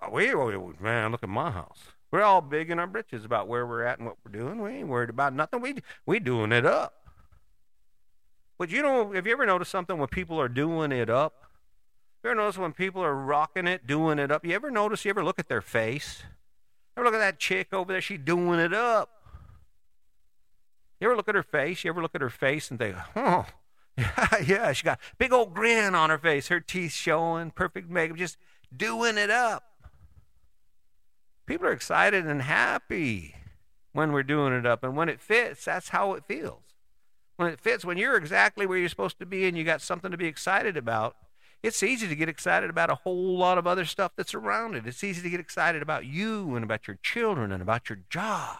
Oh, 0.00 0.10
we, 0.10 0.32
man, 0.80 1.12
look 1.12 1.22
at 1.22 1.28
my 1.28 1.50
house. 1.50 1.78
We're 2.10 2.22
all 2.22 2.40
big 2.40 2.70
in 2.70 2.78
our 2.78 2.86
britches 2.86 3.24
about 3.24 3.48
where 3.48 3.66
we're 3.66 3.82
at 3.82 3.98
and 3.98 4.06
what 4.06 4.16
we're 4.24 4.32
doing. 4.32 4.62
We 4.62 4.70
ain't 4.70 4.88
worried 4.88 5.10
about 5.10 5.34
nothing. 5.34 5.60
We 5.60 5.76
we 6.06 6.20
doing 6.20 6.52
it 6.52 6.64
up. 6.64 6.94
But 8.58 8.70
you 8.70 8.82
know, 8.82 9.12
have 9.12 9.26
you 9.26 9.32
ever 9.32 9.44
noticed 9.44 9.70
something 9.70 9.98
when 9.98 10.08
people 10.08 10.40
are 10.40 10.48
doing 10.48 10.90
it 10.90 11.10
up? 11.10 11.44
You 12.24 12.30
ever 12.30 12.40
notice 12.40 12.58
when 12.58 12.72
people 12.72 13.02
are 13.04 13.14
rocking 13.14 13.66
it, 13.66 13.86
doing 13.86 14.18
it 14.18 14.32
up? 14.32 14.44
You 14.44 14.54
ever 14.54 14.70
notice? 14.70 15.04
You 15.04 15.10
ever 15.10 15.22
look 15.22 15.38
at 15.38 15.48
their 15.48 15.60
face? 15.60 16.22
Ever 16.96 17.04
look 17.04 17.14
at 17.14 17.18
that 17.18 17.38
chick 17.38 17.72
over 17.72 17.92
there? 17.92 18.00
She's 18.00 18.18
doing 18.18 18.58
it 18.58 18.72
up. 18.72 19.10
You 21.00 21.08
ever 21.08 21.16
look 21.16 21.28
at 21.28 21.36
her 21.36 21.44
face? 21.44 21.84
You 21.84 21.90
ever 21.90 22.02
look 22.02 22.14
at 22.14 22.20
her 22.20 22.30
face 22.30 22.70
and 22.70 22.78
think, 22.78 22.96
oh, 23.14 23.46
yeah, 24.44 24.72
she 24.72 24.82
got 24.82 24.98
big 25.16 25.32
old 25.32 25.54
grin 25.54 25.94
on 25.94 26.10
her 26.10 26.18
face, 26.18 26.48
her 26.48 26.58
teeth 26.58 26.92
showing, 26.92 27.52
perfect 27.52 27.88
makeup, 27.88 28.16
just 28.16 28.36
doing 28.76 29.16
it 29.16 29.30
up. 29.30 29.67
People 31.48 31.66
are 31.66 31.72
excited 31.72 32.26
and 32.26 32.42
happy 32.42 33.34
when 33.92 34.12
we're 34.12 34.22
doing 34.22 34.52
it 34.52 34.66
up. 34.66 34.84
And 34.84 34.94
when 34.94 35.08
it 35.08 35.18
fits, 35.18 35.64
that's 35.64 35.88
how 35.88 36.12
it 36.12 36.24
feels. 36.26 36.60
When 37.36 37.48
it 37.48 37.58
fits, 37.58 37.86
when 37.86 37.96
you're 37.96 38.16
exactly 38.16 38.66
where 38.66 38.76
you're 38.76 38.90
supposed 38.90 39.18
to 39.20 39.24
be 39.26 39.48
and 39.48 39.56
you 39.56 39.64
got 39.64 39.80
something 39.80 40.10
to 40.10 40.18
be 40.18 40.26
excited 40.26 40.76
about, 40.76 41.16
it's 41.62 41.82
easy 41.82 42.06
to 42.06 42.14
get 42.14 42.28
excited 42.28 42.68
about 42.68 42.90
a 42.90 42.96
whole 42.96 43.38
lot 43.38 43.56
of 43.56 43.66
other 43.66 43.86
stuff 43.86 44.12
that's 44.14 44.34
around 44.34 44.74
it. 44.74 44.86
It's 44.86 45.02
easy 45.02 45.22
to 45.22 45.30
get 45.30 45.40
excited 45.40 45.80
about 45.80 46.04
you 46.04 46.54
and 46.54 46.62
about 46.62 46.86
your 46.86 46.98
children 47.02 47.50
and 47.50 47.62
about 47.62 47.88
your 47.88 48.00
job. 48.10 48.58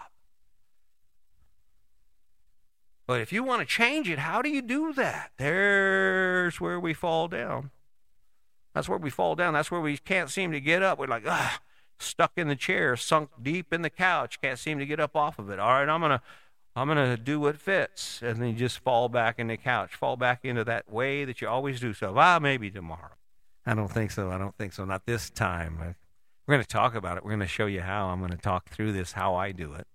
But 3.07 3.21
if 3.21 3.35
you 3.35 3.45
want 3.45 3.61
to 3.61 3.67
change 3.67 4.09
it, 4.09 4.19
how 4.19 4.41
do 4.41 4.49
you 4.49 4.63
do 4.63 4.95
that? 4.95 5.33
There's 5.37 6.59
where 6.59 6.81
we 6.81 6.95
fall 6.95 7.29
down. 7.29 7.71
That's 8.75 8.89
where 8.89 8.99
we 8.99 9.11
fall 9.11 9.35
down. 9.35 9.53
That's 9.53 9.71
where 9.71 9.81
we 9.83 9.99
can't 9.99 10.31
seem 10.31 10.53
to 10.53 10.61
get 10.61 10.83
up. 10.83 10.99
We're 10.99 11.07
like, 11.07 11.25
ah, 11.27 11.61
stuck 11.99 12.33
in 12.37 12.49
the 12.49 12.57
chair, 12.57 12.97
sunk 12.97 13.31
deep 13.43 13.73
in 13.73 13.83
the 13.83 13.91
couch, 13.91 14.41
can't 14.41 14.59
seem 14.59 14.79
to 14.79 14.87
get 14.87 15.01
up 15.01 15.17
off 15.17 15.39
of 15.39 15.51
it. 15.51 15.59
All 15.59 15.71
right, 15.71 15.89
I'm 15.89 16.01
gonna 16.01 16.23
I'm 16.77 16.89
gonna 16.89 17.17
do 17.17 17.41
what 17.41 17.57
fits, 17.57 18.21
and 18.23 18.41
then 18.41 18.49
you 18.49 18.55
just 18.55 18.79
fall 18.79 19.09
back 19.09 19.39
in 19.39 19.49
the 19.49 19.57
couch, 19.57 19.95
fall 19.95 20.17
back 20.17 20.45
into 20.45 20.65
that 20.65 20.91
way 20.91 21.25
that 21.25 21.41
you 21.41 21.49
always 21.49 21.81
do. 21.81 21.93
So, 21.93 22.15
ah, 22.17 22.39
maybe 22.41 22.71
tomorrow. 22.71 23.19
I 23.69 23.75
don't 23.75 23.93
think 23.93 24.11
so. 24.11 24.31
I 24.31 24.39
don't 24.39 24.57
think 24.57 24.73
so. 24.73 24.87
Not 24.87 25.05
this 25.05 25.29
time. 25.29 25.77
We're 25.79 26.55
going 26.55 26.65
to 26.65 26.67
talk 26.67 26.95
about 26.95 27.19
it. 27.19 27.25
We're 27.25 27.33
going 27.33 27.41
to 27.41 27.47
show 27.47 27.67
you 27.67 27.83
how. 27.83 28.09
I'm 28.09 28.21
going 28.21 28.31
to 28.31 28.39
talk 28.39 28.71
through 28.71 28.93
this, 28.93 29.13
how 29.13 29.35
I 29.35 29.53
do 29.53 29.75
it, 29.75 29.87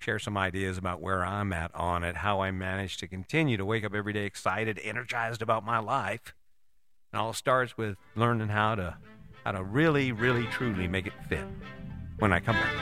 share 0.00 0.18
some 0.18 0.36
ideas 0.36 0.76
about 0.76 1.00
where 1.00 1.24
I'm 1.24 1.52
at 1.52 1.72
on 1.76 2.02
it, 2.02 2.16
how 2.16 2.40
I 2.40 2.50
manage 2.50 2.96
to 2.96 3.06
continue 3.06 3.56
to 3.56 3.64
wake 3.64 3.84
up 3.84 3.94
every 3.94 4.12
day 4.12 4.24
excited, 4.24 4.80
energized 4.82 5.42
about 5.42 5.64
my 5.64 5.78
life. 5.78 6.34
And 7.12 7.20
all 7.20 7.32
starts 7.32 7.78
with 7.78 7.96
learning 8.16 8.48
how 8.48 8.74
to 8.74 8.96
how 9.44 9.52
to 9.52 9.62
really, 9.62 10.10
really, 10.10 10.46
truly 10.46 10.88
make 10.88 11.06
it 11.06 11.12
fit 11.28 11.44
when 12.18 12.32
I 12.32 12.40
come 12.40 12.56
back. 12.56 12.72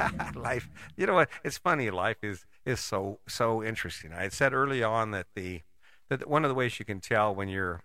life, 0.34 0.70
you 0.96 1.06
know 1.06 1.12
what? 1.12 1.28
It's 1.44 1.58
funny. 1.58 1.90
Life 1.90 2.16
is 2.22 2.46
is 2.64 2.80
so 2.80 3.20
so 3.28 3.62
interesting. 3.62 4.14
I 4.14 4.22
had 4.22 4.32
said 4.32 4.54
early 4.54 4.82
on 4.82 5.10
that 5.10 5.26
the 5.34 5.60
that 6.08 6.26
one 6.26 6.42
of 6.44 6.48
the 6.48 6.54
ways 6.54 6.78
you 6.78 6.86
can 6.86 7.00
tell 7.00 7.34
when 7.34 7.48
you're 7.48 7.82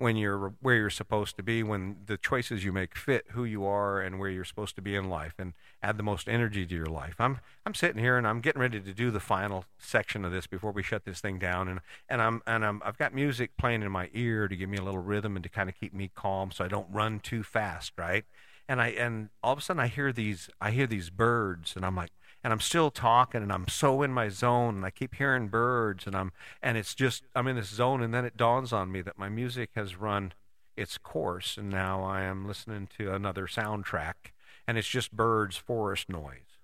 when 0.00 0.16
you're 0.16 0.54
where 0.60 0.76
you're 0.76 0.90
supposed 0.90 1.36
to 1.36 1.42
be, 1.42 1.62
when 1.62 1.98
the 2.06 2.16
choices 2.16 2.64
you 2.64 2.72
make 2.72 2.96
fit 2.96 3.26
who 3.32 3.44
you 3.44 3.66
are 3.66 4.00
and 4.00 4.18
where 4.18 4.30
you're 4.30 4.44
supposed 4.44 4.74
to 4.76 4.82
be 4.82 4.96
in 4.96 5.10
life, 5.10 5.34
and 5.38 5.52
add 5.82 5.98
the 5.98 6.02
most 6.02 6.28
energy 6.28 6.66
to 6.66 6.74
your 6.74 6.86
life. 6.86 7.16
I'm 7.18 7.38
I'm 7.66 7.74
sitting 7.74 8.02
here 8.02 8.16
and 8.16 8.26
I'm 8.26 8.40
getting 8.40 8.62
ready 8.62 8.80
to 8.80 8.92
do 8.94 9.10
the 9.10 9.20
final 9.20 9.66
section 9.78 10.24
of 10.24 10.32
this 10.32 10.46
before 10.46 10.72
we 10.72 10.82
shut 10.82 11.04
this 11.04 11.20
thing 11.20 11.38
down, 11.38 11.68
and 11.68 11.80
and 12.08 12.22
I'm 12.22 12.42
and 12.46 12.64
I'm 12.64 12.82
I've 12.84 12.98
got 12.98 13.14
music 13.14 13.56
playing 13.58 13.82
in 13.82 13.92
my 13.92 14.08
ear 14.14 14.48
to 14.48 14.56
give 14.56 14.70
me 14.70 14.78
a 14.78 14.82
little 14.82 15.02
rhythm 15.02 15.36
and 15.36 15.42
to 15.42 15.50
kind 15.50 15.68
of 15.68 15.78
keep 15.78 15.92
me 15.92 16.10
calm 16.14 16.50
so 16.50 16.64
I 16.64 16.68
don't 16.68 16.88
run 16.90 17.20
too 17.20 17.42
fast, 17.42 17.92
right? 17.98 18.24
And 18.68 18.80
I 18.80 18.88
and 18.88 19.28
all 19.42 19.52
of 19.52 19.58
a 19.58 19.62
sudden 19.62 19.80
I 19.80 19.88
hear 19.88 20.12
these 20.12 20.48
I 20.60 20.70
hear 20.70 20.86
these 20.86 21.10
birds, 21.10 21.76
and 21.76 21.84
I'm 21.84 21.94
like, 21.96 22.10
and 22.42 22.52
I'm 22.52 22.60
still 22.60 22.90
talking 22.90 23.42
and 23.42 23.52
I'm 23.52 23.68
so 23.68 24.02
in 24.02 24.12
my 24.12 24.28
zone 24.28 24.76
and 24.76 24.84
I 24.84 24.90
keep 24.90 25.14
hearing 25.16 25.48
birds 25.48 26.06
and 26.06 26.16
I'm 26.16 26.32
and 26.62 26.76
it's 26.76 26.94
just 26.94 27.24
I'm 27.34 27.46
in 27.46 27.56
this 27.56 27.68
zone 27.68 28.02
and 28.02 28.14
then 28.14 28.24
it 28.24 28.36
dawns 28.36 28.72
on 28.72 28.90
me 28.90 29.02
that 29.02 29.18
my 29.18 29.28
music 29.28 29.70
has 29.74 29.96
run 29.96 30.32
its 30.76 30.98
course 30.98 31.56
and 31.56 31.68
now 31.68 32.02
I 32.02 32.22
am 32.22 32.46
listening 32.46 32.88
to 32.98 33.14
another 33.14 33.46
soundtrack 33.46 34.32
and 34.66 34.78
it's 34.78 34.88
just 34.88 35.12
birds 35.12 35.56
forest 35.56 36.08
noise. 36.08 36.58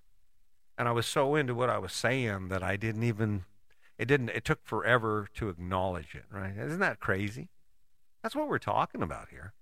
And 0.77 0.87
I 0.87 0.91
was 0.91 1.05
so 1.05 1.35
into 1.35 1.55
what 1.55 1.69
I 1.69 1.77
was 1.77 1.93
saying 1.93 2.49
that 2.49 2.63
I 2.63 2.77
didn't 2.77 3.03
even 3.03 3.45
it 3.97 4.05
didn't 4.05 4.29
it 4.29 4.45
took 4.45 4.63
forever 4.63 5.27
to 5.35 5.49
acknowledge 5.49 6.15
it, 6.15 6.25
right? 6.31 6.57
Isn't 6.57 6.79
that 6.79 6.99
crazy? 6.99 7.49
That's 8.23 8.35
what 8.35 8.47
we're 8.47 8.59
talking 8.59 9.01
about 9.01 9.29
here. 9.29 9.53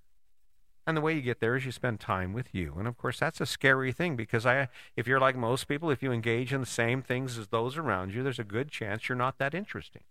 And 0.87 0.95
the 0.95 1.01
way 1.01 1.13
you 1.13 1.21
get 1.21 1.39
there 1.39 1.55
is 1.55 1.65
you 1.65 1.71
spend 1.71 1.99
time 1.99 2.31
with 2.31 2.53
you. 2.53 2.75
And 2.77 2.87
of 2.87 2.97
course, 2.97 3.19
that's 3.19 3.41
a 3.41 3.45
scary 3.45 3.91
thing 3.91 4.15
because 4.15 4.45
I, 4.45 4.69
if 4.95 5.07
you're 5.07 5.19
like 5.19 5.35
most 5.35 5.67
people, 5.67 5.89
if 5.89 6.03
you 6.03 6.11
engage 6.11 6.53
in 6.53 6.61
the 6.61 6.67
same 6.67 7.01
things 7.01 7.37
as 7.37 7.47
those 7.47 7.75
around 7.75 8.13
you, 8.13 8.21
there's 8.21 8.39
a 8.39 8.43
good 8.43 8.69
chance 8.69 9.09
you're 9.09 9.15
not 9.15 9.39
that 9.39 9.55
interesting. 9.55 10.03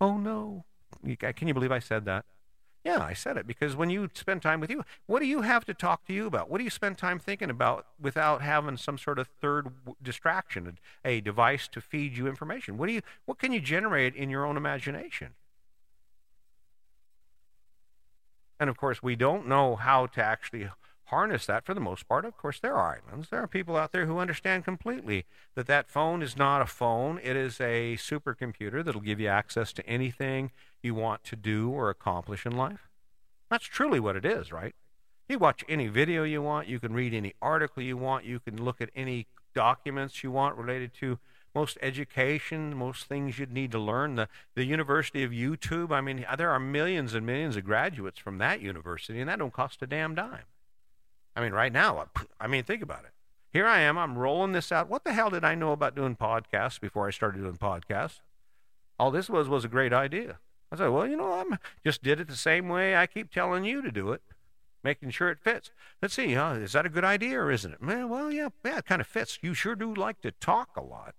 Oh 0.00 0.16
no. 0.16 0.64
Can 1.18 1.48
you 1.48 1.54
believe 1.54 1.72
I 1.72 1.80
said 1.80 2.04
that? 2.04 2.24
Yeah, 2.84 3.02
I 3.02 3.14
said 3.14 3.36
it 3.36 3.48
because 3.48 3.74
when 3.74 3.90
you 3.90 4.08
spend 4.14 4.42
time 4.42 4.60
with 4.60 4.70
you, 4.70 4.84
what 5.06 5.18
do 5.18 5.26
you 5.26 5.42
have 5.42 5.64
to 5.64 5.74
talk 5.74 6.06
to 6.06 6.12
you 6.12 6.28
about? 6.28 6.48
What 6.48 6.58
do 6.58 6.64
you 6.64 6.70
spend 6.70 6.96
time 6.96 7.18
thinking 7.18 7.50
about 7.50 7.84
without 8.00 8.42
having 8.42 8.76
some 8.76 8.96
sort 8.96 9.18
of 9.18 9.26
third 9.26 9.72
distraction, 10.00 10.78
a 11.04 11.20
device 11.20 11.66
to 11.72 11.80
feed 11.80 12.16
you 12.16 12.28
information? 12.28 12.78
What 12.78 12.86
do 12.86 12.92
you 12.92 13.02
what 13.24 13.38
can 13.40 13.50
you 13.50 13.58
generate 13.58 14.14
in 14.14 14.30
your 14.30 14.46
own 14.46 14.56
imagination? 14.56 15.30
And 18.58 18.70
of 18.70 18.76
course, 18.76 19.02
we 19.02 19.16
don't 19.16 19.46
know 19.46 19.76
how 19.76 20.06
to 20.06 20.22
actually 20.22 20.68
harness 21.06 21.46
that 21.46 21.64
for 21.64 21.74
the 21.74 21.80
most 21.80 22.08
part. 22.08 22.24
Of 22.24 22.36
course, 22.36 22.58
there 22.58 22.74
are 22.74 22.96
islands. 22.96 23.28
There 23.30 23.40
are 23.40 23.46
people 23.46 23.76
out 23.76 23.92
there 23.92 24.06
who 24.06 24.18
understand 24.18 24.64
completely 24.64 25.24
that 25.54 25.66
that 25.66 25.88
phone 25.88 26.22
is 26.22 26.36
not 26.36 26.62
a 26.62 26.66
phone. 26.66 27.20
It 27.22 27.36
is 27.36 27.60
a 27.60 27.96
supercomputer 27.96 28.84
that'll 28.84 29.00
give 29.00 29.20
you 29.20 29.28
access 29.28 29.72
to 29.74 29.86
anything 29.86 30.50
you 30.82 30.94
want 30.94 31.22
to 31.24 31.36
do 31.36 31.70
or 31.70 31.90
accomplish 31.90 32.44
in 32.44 32.56
life. 32.56 32.88
That's 33.50 33.64
truly 33.64 34.00
what 34.00 34.16
it 34.16 34.24
is, 34.24 34.50
right? 34.50 34.74
You 35.28 35.38
watch 35.38 35.64
any 35.68 35.88
video 35.88 36.24
you 36.24 36.42
want. 36.42 36.68
You 36.68 36.80
can 36.80 36.94
read 36.94 37.14
any 37.14 37.34
article 37.42 37.82
you 37.82 37.96
want. 37.96 38.24
You 38.24 38.40
can 38.40 38.64
look 38.64 38.80
at 38.80 38.90
any 38.94 39.26
documents 39.54 40.22
you 40.22 40.30
want 40.30 40.56
related 40.56 40.92
to 41.00 41.18
most 41.56 41.78
education, 41.80 42.76
most 42.76 43.06
things 43.06 43.38
you'd 43.38 43.50
need 43.50 43.72
to 43.72 43.78
learn. 43.78 44.14
The, 44.14 44.28
the 44.54 44.66
University 44.66 45.22
of 45.22 45.30
YouTube, 45.30 45.90
I 45.90 46.02
mean, 46.02 46.26
there 46.36 46.50
are 46.50 46.60
millions 46.60 47.14
and 47.14 47.24
millions 47.24 47.56
of 47.56 47.64
graduates 47.64 48.18
from 48.18 48.36
that 48.38 48.60
university, 48.60 49.18
and 49.20 49.28
that 49.30 49.38
don't 49.38 49.54
cost 49.54 49.80
a 49.80 49.86
damn 49.86 50.14
dime. 50.14 50.44
I 51.34 51.40
mean, 51.40 51.52
right 51.52 51.72
now, 51.72 51.96
uh, 51.96 52.20
I 52.38 52.46
mean, 52.46 52.62
think 52.62 52.82
about 52.82 53.04
it. 53.04 53.12
Here 53.54 53.66
I 53.66 53.80
am, 53.80 53.96
I'm 53.96 54.18
rolling 54.18 54.52
this 54.52 54.70
out. 54.70 54.90
What 54.90 55.04
the 55.04 55.14
hell 55.14 55.30
did 55.30 55.44
I 55.44 55.54
know 55.54 55.72
about 55.72 55.96
doing 55.96 56.14
podcasts 56.14 56.78
before 56.78 57.08
I 57.08 57.10
started 57.10 57.38
doing 57.38 57.56
podcasts? 57.56 58.20
All 58.98 59.10
this 59.10 59.30
was 59.30 59.48
was 59.48 59.64
a 59.64 59.68
great 59.68 59.94
idea. 59.94 60.38
I 60.70 60.76
said, 60.76 60.88
well, 60.88 61.06
you 61.06 61.16
know, 61.16 61.32
I'm 61.32 61.58
just 61.82 62.02
did 62.02 62.20
it 62.20 62.28
the 62.28 62.36
same 62.36 62.68
way 62.68 62.94
I 62.94 63.06
keep 63.06 63.32
telling 63.32 63.64
you 63.64 63.80
to 63.80 63.90
do 63.90 64.12
it, 64.12 64.20
making 64.84 65.08
sure 65.08 65.30
it 65.30 65.40
fits. 65.40 65.70
Let's 66.02 66.12
see, 66.12 66.34
huh? 66.34 66.58
Is 66.60 66.72
that 66.72 66.84
a 66.84 66.90
good 66.90 67.04
idea 67.04 67.40
or 67.40 67.50
isn't 67.50 67.72
it? 67.72 67.78
well, 67.80 68.30
yeah, 68.30 68.50
yeah, 68.62 68.78
it 68.78 68.84
kind 68.84 69.00
of 69.00 69.06
fits. 69.06 69.38
You 69.40 69.54
sure 69.54 69.74
do 69.74 69.94
like 69.94 70.20
to 70.20 70.32
talk 70.32 70.76
a 70.76 70.82
lot. 70.82 71.14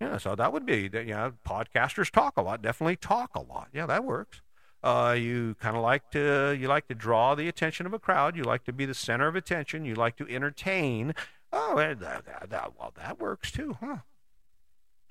Yeah, 0.00 0.18
so 0.18 0.34
that 0.36 0.52
would 0.52 0.64
be, 0.64 0.88
you 0.92 1.06
know, 1.06 1.32
podcasters 1.46 2.10
talk 2.10 2.36
a 2.36 2.42
lot, 2.42 2.62
definitely 2.62 2.96
talk 2.96 3.34
a 3.34 3.40
lot. 3.40 3.68
Yeah, 3.72 3.86
that 3.86 4.04
works. 4.04 4.42
Uh, 4.82 5.16
you 5.18 5.56
kind 5.60 5.76
of 5.76 5.82
like 5.82 6.08
to 6.12 6.56
you 6.58 6.68
like 6.68 6.86
to 6.86 6.94
draw 6.94 7.34
the 7.34 7.48
attention 7.48 7.84
of 7.84 7.92
a 7.92 7.98
crowd. 7.98 8.36
You 8.36 8.44
like 8.44 8.64
to 8.64 8.72
be 8.72 8.86
the 8.86 8.94
center 8.94 9.26
of 9.26 9.34
attention. 9.34 9.84
You 9.84 9.94
like 9.96 10.16
to 10.18 10.28
entertain. 10.28 11.14
Oh, 11.52 11.76
that, 11.76 11.98
that, 11.98 12.50
that, 12.50 12.72
well, 12.78 12.92
that 12.96 13.18
works 13.18 13.50
too, 13.50 13.76
huh? 13.80 13.96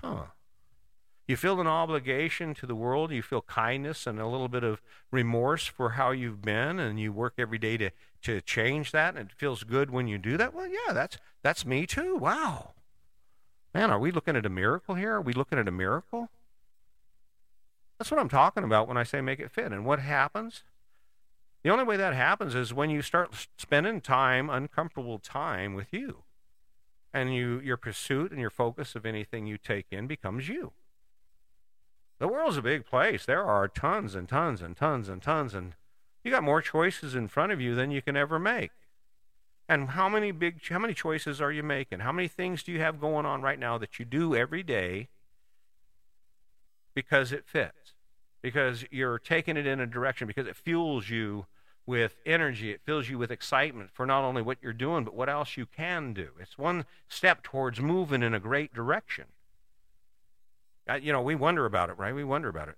Huh. 0.02 0.24
You 1.28 1.36
feel 1.36 1.60
an 1.60 1.68
obligation 1.68 2.54
to 2.54 2.66
the 2.66 2.76
world. 2.76 3.12
You 3.12 3.22
feel 3.22 3.42
kindness 3.42 4.08
and 4.08 4.20
a 4.20 4.28
little 4.28 4.48
bit 4.48 4.64
of 4.64 4.82
remorse 5.12 5.66
for 5.66 5.92
how 5.92 6.12
you've 6.12 6.42
been, 6.42 6.80
and 6.80 6.98
you 6.98 7.12
work 7.12 7.34
every 7.38 7.58
day 7.58 7.76
to 7.78 7.92
to 8.22 8.40
change 8.40 8.94
that. 8.94 9.18
And 9.18 9.30
it 9.30 9.36
feels 9.36 9.64
good 9.64 9.90
when 9.90 10.08
you 10.08 10.18
do 10.18 10.38
that. 10.38 10.54
Well, 10.54 10.68
yeah, 10.68 10.94
that's 10.94 11.18
that's 11.44 11.66
me 11.66 11.86
too. 11.86 12.16
Wow. 12.16 12.76
Man, 13.78 13.92
are 13.92 14.00
we 14.00 14.12
looking 14.12 14.36
at 14.36 14.44
a 14.44 14.50
miracle 14.50 14.96
here? 14.96 15.14
Are 15.14 15.22
we 15.22 15.34
looking 15.34 15.60
at 15.60 15.68
a 15.68 15.72
miracle? 15.72 16.30
That's 18.00 18.10
what 18.10 18.20
I'm 18.20 18.28
talking 18.28 18.64
about 18.64 18.88
when 18.88 18.98
I 18.98 19.04
say 19.04 19.22
make 19.22 19.40
it 19.40 19.52
fit. 19.52 19.72
And 19.72 19.86
what 19.86 20.00
happens? 20.00 20.64
The 21.62 21.70
only 21.70 21.84
way 21.84 21.96
that 21.96 22.16
happens 22.16 22.56
is 22.56 22.74
when 22.74 22.90
you 22.90 23.04
start 23.04 23.36
spending 23.60 24.02
time, 24.02 24.50
uncomfortable 24.50 25.20
time 25.20 25.76
with 25.76 25.94
you. 25.94 26.24
And 27.14 27.36
you, 27.36 27.60
your 27.60 27.78
pursuit 27.78 28.32
and 28.32 28.42
your 28.42 28.50
focus 28.50 28.96
of 28.96 29.06
anything 29.06 29.46
you 29.46 29.60
take 29.60 29.86
in 29.92 30.08
becomes 30.08 30.50
you. 30.50 30.72
The 32.18 32.28
world's 32.28 32.58
a 32.58 32.64
big 32.64 32.84
place. 32.84 33.28
There 33.28 33.46
are 33.46 33.68
tons 33.68 34.16
and 34.16 34.28
tons 34.28 34.60
and 34.60 34.76
tons 34.76 35.08
and 35.08 35.22
tons, 35.22 35.54
and 35.54 35.76
you 36.24 36.32
got 36.32 36.42
more 36.42 36.64
choices 36.64 37.14
in 37.14 37.28
front 37.28 37.52
of 37.52 37.62
you 37.62 37.76
than 37.76 37.92
you 37.92 38.02
can 38.02 38.18
ever 38.18 38.40
make. 38.40 38.72
And 39.70 39.90
how 39.90 40.08
many 40.08 40.32
big 40.32 40.66
how 40.70 40.80
many 40.80 40.94
choices 40.94 41.42
are 41.42 41.52
you 41.52 41.64
making? 41.64 42.00
How 42.00 42.12
many 42.12 42.28
things 42.28 42.64
do 42.64 42.72
you 42.72 42.80
have 42.80 43.02
going 43.02 43.26
on 43.26 43.42
right 43.42 43.60
now 43.60 43.78
that 43.78 44.00
you 44.00 44.06
do 44.06 44.36
every 44.36 44.64
day 44.64 45.10
because 46.94 47.32
it 47.32 47.46
fits? 47.46 47.94
Because 48.42 48.86
you're 48.92 49.20
taking 49.20 49.58
it 49.58 49.68
in 49.68 49.80
a 49.80 49.86
direction 49.86 50.28
because 50.28 50.48
it 50.48 50.56
fuels 50.56 51.10
you 51.10 51.48
with 51.86 52.18
energy, 52.26 52.72
it 52.72 52.82
fills 52.86 53.10
you 53.10 53.18
with 53.18 53.32
excitement 53.32 53.90
for 53.94 54.06
not 54.06 54.24
only 54.24 54.42
what 54.42 54.58
you're 54.62 54.74
doing 54.74 55.04
but 55.04 55.14
what 55.14 55.30
else 55.30 55.58
you 55.58 55.66
can 55.66 56.14
do. 56.14 56.30
It's 56.40 56.58
one 56.58 56.86
step 57.10 57.44
towards 57.44 57.80
moving 57.80 58.24
in 58.24 58.34
a 58.34 58.40
great 58.40 58.74
direction. 58.74 59.26
Uh, 60.90 60.96
you 60.96 61.12
know, 61.12 61.22
we 61.22 61.36
wonder 61.36 61.66
about 61.66 61.90
it, 61.90 61.98
right? 61.98 62.16
We 62.16 62.24
wonder 62.24 62.48
about 62.48 62.70
it 62.70 62.78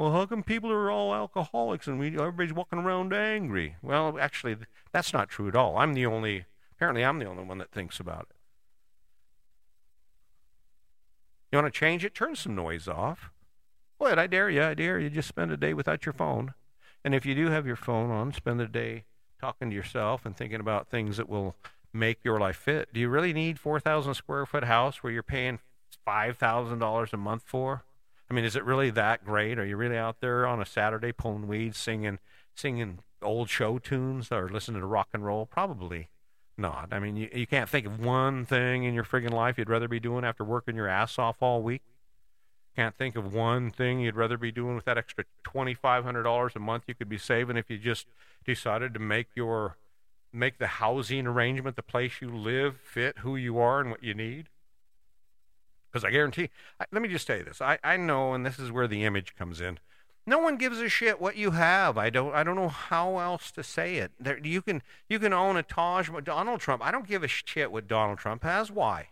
well, 0.00 0.12
how 0.12 0.24
come 0.24 0.42
people 0.42 0.72
are 0.72 0.90
all 0.90 1.14
alcoholics 1.14 1.86
and 1.86 1.98
we, 1.98 2.18
everybody's 2.18 2.54
walking 2.54 2.78
around 2.78 3.12
angry? 3.12 3.76
Well, 3.82 4.18
actually, 4.18 4.56
that's 4.92 5.12
not 5.12 5.28
true 5.28 5.46
at 5.46 5.54
all. 5.54 5.76
I'm 5.76 5.92
the 5.92 6.06
only, 6.06 6.46
apparently, 6.72 7.04
I'm 7.04 7.18
the 7.18 7.26
only 7.26 7.44
one 7.44 7.58
that 7.58 7.70
thinks 7.70 8.00
about 8.00 8.28
it. 8.30 8.36
You 11.52 11.58
want 11.58 11.70
to 11.70 11.78
change 11.78 12.02
it? 12.02 12.14
Turn 12.14 12.34
some 12.34 12.54
noise 12.54 12.88
off. 12.88 13.30
What? 13.98 14.18
I 14.18 14.26
dare 14.26 14.48
you. 14.48 14.62
I 14.62 14.72
dare 14.72 14.98
you. 14.98 15.10
Just 15.10 15.28
spend 15.28 15.52
a 15.52 15.58
day 15.58 15.74
without 15.74 16.06
your 16.06 16.14
phone. 16.14 16.54
And 17.04 17.14
if 17.14 17.26
you 17.26 17.34
do 17.34 17.48
have 17.50 17.66
your 17.66 17.76
phone 17.76 18.10
on, 18.10 18.32
spend 18.32 18.58
the 18.58 18.66
day 18.66 19.04
talking 19.38 19.68
to 19.68 19.76
yourself 19.76 20.24
and 20.24 20.34
thinking 20.34 20.60
about 20.60 20.88
things 20.88 21.18
that 21.18 21.28
will 21.28 21.56
make 21.92 22.24
your 22.24 22.40
life 22.40 22.56
fit. 22.56 22.94
Do 22.94 23.00
you 23.00 23.10
really 23.10 23.34
need 23.34 23.58
4,000 23.58 24.14
square 24.14 24.46
foot 24.46 24.64
house 24.64 25.02
where 25.02 25.12
you're 25.12 25.22
paying 25.22 25.58
$5,000 26.06 27.12
a 27.12 27.16
month 27.18 27.42
for? 27.44 27.84
I 28.30 28.34
mean, 28.34 28.44
is 28.44 28.54
it 28.54 28.64
really 28.64 28.90
that 28.90 29.24
great? 29.24 29.58
Are 29.58 29.64
you 29.64 29.76
really 29.76 29.98
out 29.98 30.20
there 30.20 30.46
on 30.46 30.62
a 30.62 30.66
Saturday 30.66 31.10
pulling 31.10 31.48
weeds, 31.48 31.78
singing, 31.78 32.20
singing 32.54 33.00
old 33.22 33.50
show 33.50 33.78
tunes, 33.78 34.30
or 34.30 34.48
listening 34.48 34.80
to 34.80 34.86
rock 34.86 35.08
and 35.12 35.24
roll? 35.24 35.46
Probably 35.46 36.08
not. 36.56 36.90
I 36.92 37.00
mean, 37.00 37.16
you, 37.16 37.28
you 37.34 37.46
can't 37.46 37.68
think 37.68 37.86
of 37.86 37.98
one 37.98 38.44
thing 38.46 38.84
in 38.84 38.94
your 38.94 39.02
friggin' 39.02 39.32
life 39.32 39.58
you'd 39.58 39.68
rather 39.68 39.88
be 39.88 39.98
doing 39.98 40.24
after 40.24 40.44
working 40.44 40.76
your 40.76 40.86
ass 40.86 41.18
off 41.18 41.38
all 41.40 41.62
week. 41.62 41.82
Can't 42.76 42.96
think 42.96 43.16
of 43.16 43.34
one 43.34 43.72
thing 43.72 43.98
you'd 43.98 44.14
rather 44.14 44.38
be 44.38 44.52
doing 44.52 44.76
with 44.76 44.84
that 44.84 44.96
extra 44.96 45.24
twenty 45.42 45.74
five 45.74 46.04
hundred 46.04 46.22
dollars 46.22 46.52
a 46.54 46.60
month 46.60 46.84
you 46.86 46.94
could 46.94 47.08
be 47.08 47.18
saving 47.18 47.56
if 47.56 47.68
you 47.68 47.78
just 47.78 48.06
decided 48.44 48.94
to 48.94 49.00
make 49.00 49.26
your 49.34 49.76
make 50.32 50.58
the 50.58 50.68
housing 50.68 51.26
arrangement, 51.26 51.74
the 51.74 51.82
place 51.82 52.20
you 52.20 52.30
live, 52.30 52.76
fit 52.76 53.18
who 53.18 53.34
you 53.34 53.58
are 53.58 53.80
and 53.80 53.90
what 53.90 54.04
you 54.04 54.14
need. 54.14 54.48
Because 55.90 56.04
I 56.04 56.10
guarantee, 56.10 56.50
I, 56.78 56.84
let 56.92 57.02
me 57.02 57.08
just 57.08 57.26
say 57.26 57.42
this. 57.42 57.60
I, 57.60 57.78
I 57.82 57.96
know, 57.96 58.32
and 58.32 58.46
this 58.46 58.58
is 58.58 58.70
where 58.70 58.86
the 58.86 59.04
image 59.04 59.34
comes 59.36 59.60
in. 59.60 59.78
No 60.26 60.38
one 60.38 60.56
gives 60.56 60.78
a 60.78 60.88
shit 60.88 61.20
what 61.20 61.36
you 61.36 61.52
have. 61.52 61.98
I 61.98 62.10
don't. 62.10 62.34
I 62.34 62.44
don't 62.44 62.56
know 62.56 62.68
how 62.68 63.18
else 63.18 63.50
to 63.52 63.62
say 63.62 63.96
it. 63.96 64.12
There, 64.20 64.38
you 64.38 64.62
can 64.62 64.82
you 65.08 65.18
can 65.18 65.32
own 65.32 65.56
a 65.56 65.62
Taj. 65.62 66.10
Donald 66.22 66.60
Trump. 66.60 66.84
I 66.84 66.90
don't 66.90 67.08
give 67.08 67.24
a 67.24 67.28
shit 67.28 67.72
what 67.72 67.88
Donald 67.88 68.18
Trump 68.18 68.44
has. 68.44 68.70
Why? 68.70 69.08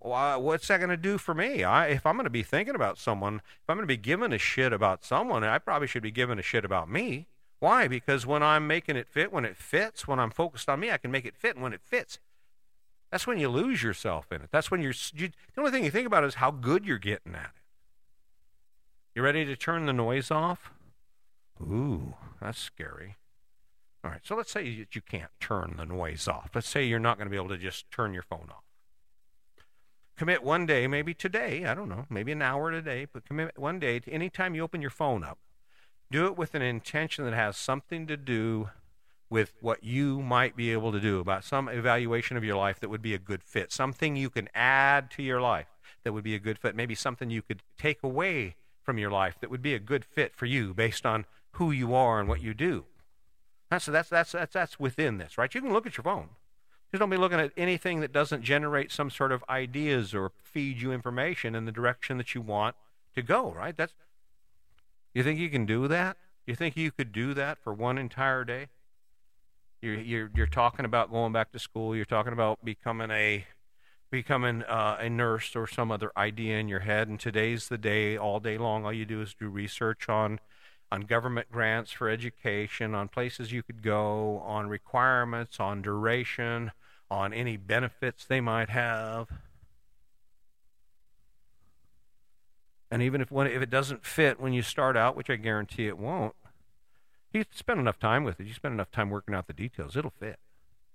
Why 0.00 0.36
what's 0.36 0.68
that 0.68 0.78
going 0.78 0.90
to 0.90 0.96
do 0.96 1.16
for 1.16 1.34
me? 1.34 1.64
I, 1.64 1.86
if 1.88 2.04
I'm 2.04 2.16
going 2.16 2.24
to 2.24 2.30
be 2.30 2.42
thinking 2.42 2.74
about 2.74 2.98
someone, 2.98 3.36
if 3.36 3.70
I'm 3.70 3.76
going 3.76 3.84
to 3.84 3.92
be 3.92 3.96
giving 3.96 4.32
a 4.32 4.38
shit 4.38 4.72
about 4.72 5.04
someone, 5.04 5.42
I 5.42 5.58
probably 5.58 5.88
should 5.88 6.02
be 6.02 6.10
giving 6.10 6.38
a 6.38 6.42
shit 6.42 6.64
about 6.64 6.90
me. 6.90 7.28
Why? 7.58 7.88
Because 7.88 8.26
when 8.26 8.42
I'm 8.42 8.66
making 8.66 8.96
it 8.96 9.08
fit, 9.08 9.32
when 9.32 9.44
it 9.44 9.56
fits, 9.56 10.06
when 10.06 10.20
I'm 10.20 10.30
focused 10.30 10.68
on 10.68 10.80
me, 10.80 10.90
I 10.90 10.98
can 10.98 11.10
make 11.10 11.24
it 11.24 11.36
fit. 11.36 11.54
And 11.54 11.62
when 11.62 11.72
it 11.72 11.80
fits, 11.82 12.18
That's 13.16 13.26
when 13.26 13.38
you 13.38 13.48
lose 13.48 13.82
yourself 13.82 14.30
in 14.30 14.42
it. 14.42 14.50
That's 14.52 14.70
when 14.70 14.82
you're. 14.82 14.92
You, 15.14 15.30
the 15.54 15.60
only 15.62 15.70
thing 15.70 15.84
you 15.84 15.90
think 15.90 16.06
about 16.06 16.22
is 16.24 16.34
how 16.34 16.50
good 16.50 16.84
you're 16.84 16.98
getting 16.98 17.34
at 17.34 17.46
it. 17.46 17.62
You 19.14 19.22
ready 19.22 19.46
to 19.46 19.56
turn 19.56 19.86
the 19.86 19.94
noise 19.94 20.30
off? 20.30 20.70
Ooh, 21.58 22.12
that's 22.42 22.58
scary. 22.58 23.16
All 24.04 24.10
right, 24.10 24.20
so 24.22 24.36
let's 24.36 24.52
say 24.52 24.80
that 24.80 24.94
you 24.94 25.00
can't 25.00 25.30
turn 25.40 25.76
the 25.78 25.86
noise 25.86 26.28
off. 26.28 26.50
Let's 26.54 26.68
say 26.68 26.84
you're 26.84 26.98
not 26.98 27.16
going 27.16 27.24
to 27.24 27.30
be 27.30 27.38
able 27.38 27.48
to 27.48 27.56
just 27.56 27.90
turn 27.90 28.12
your 28.12 28.22
phone 28.22 28.50
off. 28.50 28.64
Commit 30.18 30.42
one 30.42 30.66
day, 30.66 30.86
maybe 30.86 31.14
today, 31.14 31.64
I 31.64 31.72
don't 31.72 31.88
know, 31.88 32.04
maybe 32.10 32.32
an 32.32 32.42
hour 32.42 32.70
today, 32.70 33.06
but 33.10 33.24
commit 33.24 33.58
one 33.58 33.78
day 33.78 33.98
to 33.98 34.10
any 34.10 34.28
time 34.28 34.54
you 34.54 34.60
open 34.60 34.82
your 34.82 34.90
phone 34.90 35.24
up, 35.24 35.38
do 36.10 36.26
it 36.26 36.36
with 36.36 36.54
an 36.54 36.60
intention 36.60 37.24
that 37.24 37.32
has 37.32 37.56
something 37.56 38.06
to 38.08 38.18
do 38.18 38.68
with 39.28 39.52
what 39.60 39.82
you 39.82 40.22
might 40.22 40.56
be 40.56 40.72
able 40.72 40.92
to 40.92 41.00
do 41.00 41.18
about 41.18 41.44
some 41.44 41.68
evaluation 41.68 42.36
of 42.36 42.44
your 42.44 42.56
life 42.56 42.78
that 42.80 42.88
would 42.88 43.02
be 43.02 43.14
a 43.14 43.18
good 43.18 43.42
fit, 43.42 43.72
something 43.72 44.16
you 44.16 44.30
can 44.30 44.48
add 44.54 45.10
to 45.10 45.22
your 45.22 45.40
life 45.40 45.66
that 46.04 46.12
would 46.12 46.24
be 46.24 46.34
a 46.34 46.38
good 46.38 46.58
fit, 46.58 46.76
maybe 46.76 46.94
something 46.94 47.30
you 47.30 47.42
could 47.42 47.62
take 47.76 48.02
away 48.02 48.54
from 48.82 48.98
your 48.98 49.10
life 49.10 49.36
that 49.40 49.50
would 49.50 49.62
be 49.62 49.74
a 49.74 49.80
good 49.80 50.04
fit 50.04 50.36
for 50.36 50.46
you 50.46 50.72
based 50.72 51.04
on 51.04 51.24
who 51.52 51.72
you 51.72 51.94
are 51.94 52.20
and 52.20 52.28
what 52.28 52.40
you 52.40 52.54
do. 52.54 52.84
That's, 53.70 53.86
that's, 53.86 54.08
that's, 54.08 54.32
that's, 54.32 54.52
that's 54.52 54.78
within 54.78 55.18
this, 55.18 55.36
right? 55.36 55.52
You 55.52 55.60
can 55.60 55.72
look 55.72 55.86
at 55.86 55.96
your 55.96 56.04
phone. 56.04 56.28
Just 56.92 57.00
don't 57.00 57.10
be 57.10 57.16
looking 57.16 57.40
at 57.40 57.50
anything 57.56 58.00
that 58.00 58.12
doesn't 58.12 58.42
generate 58.42 58.92
some 58.92 59.10
sort 59.10 59.32
of 59.32 59.42
ideas 59.48 60.14
or 60.14 60.30
feed 60.44 60.80
you 60.80 60.92
information 60.92 61.56
in 61.56 61.64
the 61.64 61.72
direction 61.72 62.16
that 62.18 62.34
you 62.34 62.40
want 62.40 62.76
to 63.16 63.22
go, 63.22 63.50
right? 63.50 63.76
That's, 63.76 63.92
you 65.12 65.24
think 65.24 65.40
you 65.40 65.50
can 65.50 65.66
do 65.66 65.88
that? 65.88 66.16
You 66.46 66.54
think 66.54 66.76
you 66.76 66.92
could 66.92 67.10
do 67.10 67.34
that 67.34 67.58
for 67.58 67.74
one 67.74 67.98
entire 67.98 68.44
day? 68.44 68.68
You're, 69.86 70.00
you're, 70.00 70.30
you're 70.34 70.46
talking 70.48 70.84
about 70.84 71.12
going 71.12 71.32
back 71.32 71.52
to 71.52 71.60
school. 71.60 71.94
You're 71.94 72.04
talking 72.04 72.32
about 72.32 72.64
becoming 72.64 73.12
a 73.12 73.46
becoming 74.10 74.64
uh, 74.64 74.96
a 74.98 75.08
nurse 75.08 75.54
or 75.54 75.68
some 75.68 75.92
other 75.92 76.10
idea 76.16 76.58
in 76.58 76.66
your 76.66 76.80
head. 76.80 77.06
And 77.06 77.20
today's 77.20 77.68
the 77.68 77.78
day, 77.78 78.16
all 78.16 78.40
day 78.40 78.58
long. 78.58 78.84
All 78.84 78.92
you 78.92 79.04
do 79.04 79.22
is 79.22 79.32
do 79.38 79.48
research 79.48 80.08
on 80.08 80.40
on 80.90 81.02
government 81.02 81.52
grants 81.52 81.92
for 81.92 82.08
education, 82.08 82.96
on 82.96 83.06
places 83.06 83.52
you 83.52 83.62
could 83.62 83.80
go, 83.80 84.42
on 84.44 84.68
requirements, 84.68 85.60
on 85.60 85.82
duration, 85.82 86.72
on 87.08 87.32
any 87.32 87.56
benefits 87.56 88.24
they 88.24 88.40
might 88.40 88.70
have. 88.70 89.28
And 92.90 93.02
even 93.02 93.20
if 93.20 93.30
when, 93.30 93.46
if 93.46 93.62
it 93.62 93.70
doesn't 93.70 94.04
fit 94.04 94.40
when 94.40 94.52
you 94.52 94.62
start 94.62 94.96
out, 94.96 95.16
which 95.16 95.30
I 95.30 95.36
guarantee 95.36 95.86
it 95.86 95.96
won't, 95.96 96.34
you 97.36 97.44
spend 97.52 97.78
enough 97.80 97.98
time 97.98 98.24
with 98.24 98.40
it. 98.40 98.46
You 98.46 98.54
spend 98.54 98.74
enough 98.74 98.90
time 98.90 99.10
working 99.10 99.34
out 99.34 99.46
the 99.46 99.52
details, 99.52 99.96
it'll 99.96 100.10
fit. 100.10 100.38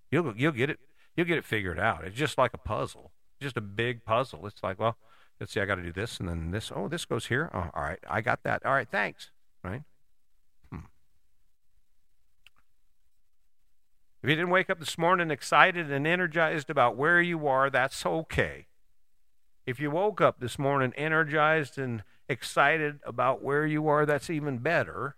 You'll 0.10 0.36
you'll 0.36 0.52
get 0.52 0.70
it 0.70 0.80
you'll 1.16 1.28
get 1.28 1.38
it 1.38 1.46
figured 1.46 1.80
out. 1.80 2.04
It's 2.04 2.18
just 2.18 2.38
like 2.38 2.54
a 2.54 2.58
puzzle, 2.58 3.12
just 3.40 3.58
a 3.58 3.62
big 3.62 4.04
puzzle. 4.04 4.46
It's 4.48 4.62
like, 4.62 4.80
well, 4.80 4.98
let's 5.40 5.54
see, 5.54 5.62
I 5.62 5.66
got 5.66 5.76
to 5.76 5.84
do 5.84 5.92
this 5.94 6.20
and 6.20 6.28
then 6.28 6.52
this. 6.52 6.72
Oh, 6.76 6.88
this 6.88 7.06
goes 7.06 7.28
here. 7.28 7.50
Oh, 7.54 7.70
all 7.74 7.84
right, 7.84 8.00
I 8.10 8.22
got 8.22 8.44
that. 8.44 8.66
All 8.66 8.74
right, 8.74 8.88
thanks 8.90 9.32
right? 9.64 9.84
Hmm. 10.72 10.86
If 14.24 14.30
you 14.30 14.36
didn't 14.36 14.50
wake 14.50 14.70
up 14.70 14.80
this 14.80 14.98
morning 14.98 15.32
excited 15.32 15.92
and 15.92 16.06
energized 16.06 16.70
about 16.70 16.96
where 16.96 17.22
you 17.22 17.48
are, 17.48 17.70
that's 17.70 18.06
okay. 18.06 18.68
If 19.66 19.80
you 19.80 19.92
woke 19.92 20.22
up 20.22 20.40
this 20.40 20.58
morning 20.58 20.94
energized 20.96 21.78
and 21.78 22.04
excited 22.28 23.00
about 23.06 23.44
where 23.44 23.66
you 23.66 23.88
are, 23.88 24.06
that's 24.06 24.30
even 24.30 24.58
better. 24.58 25.16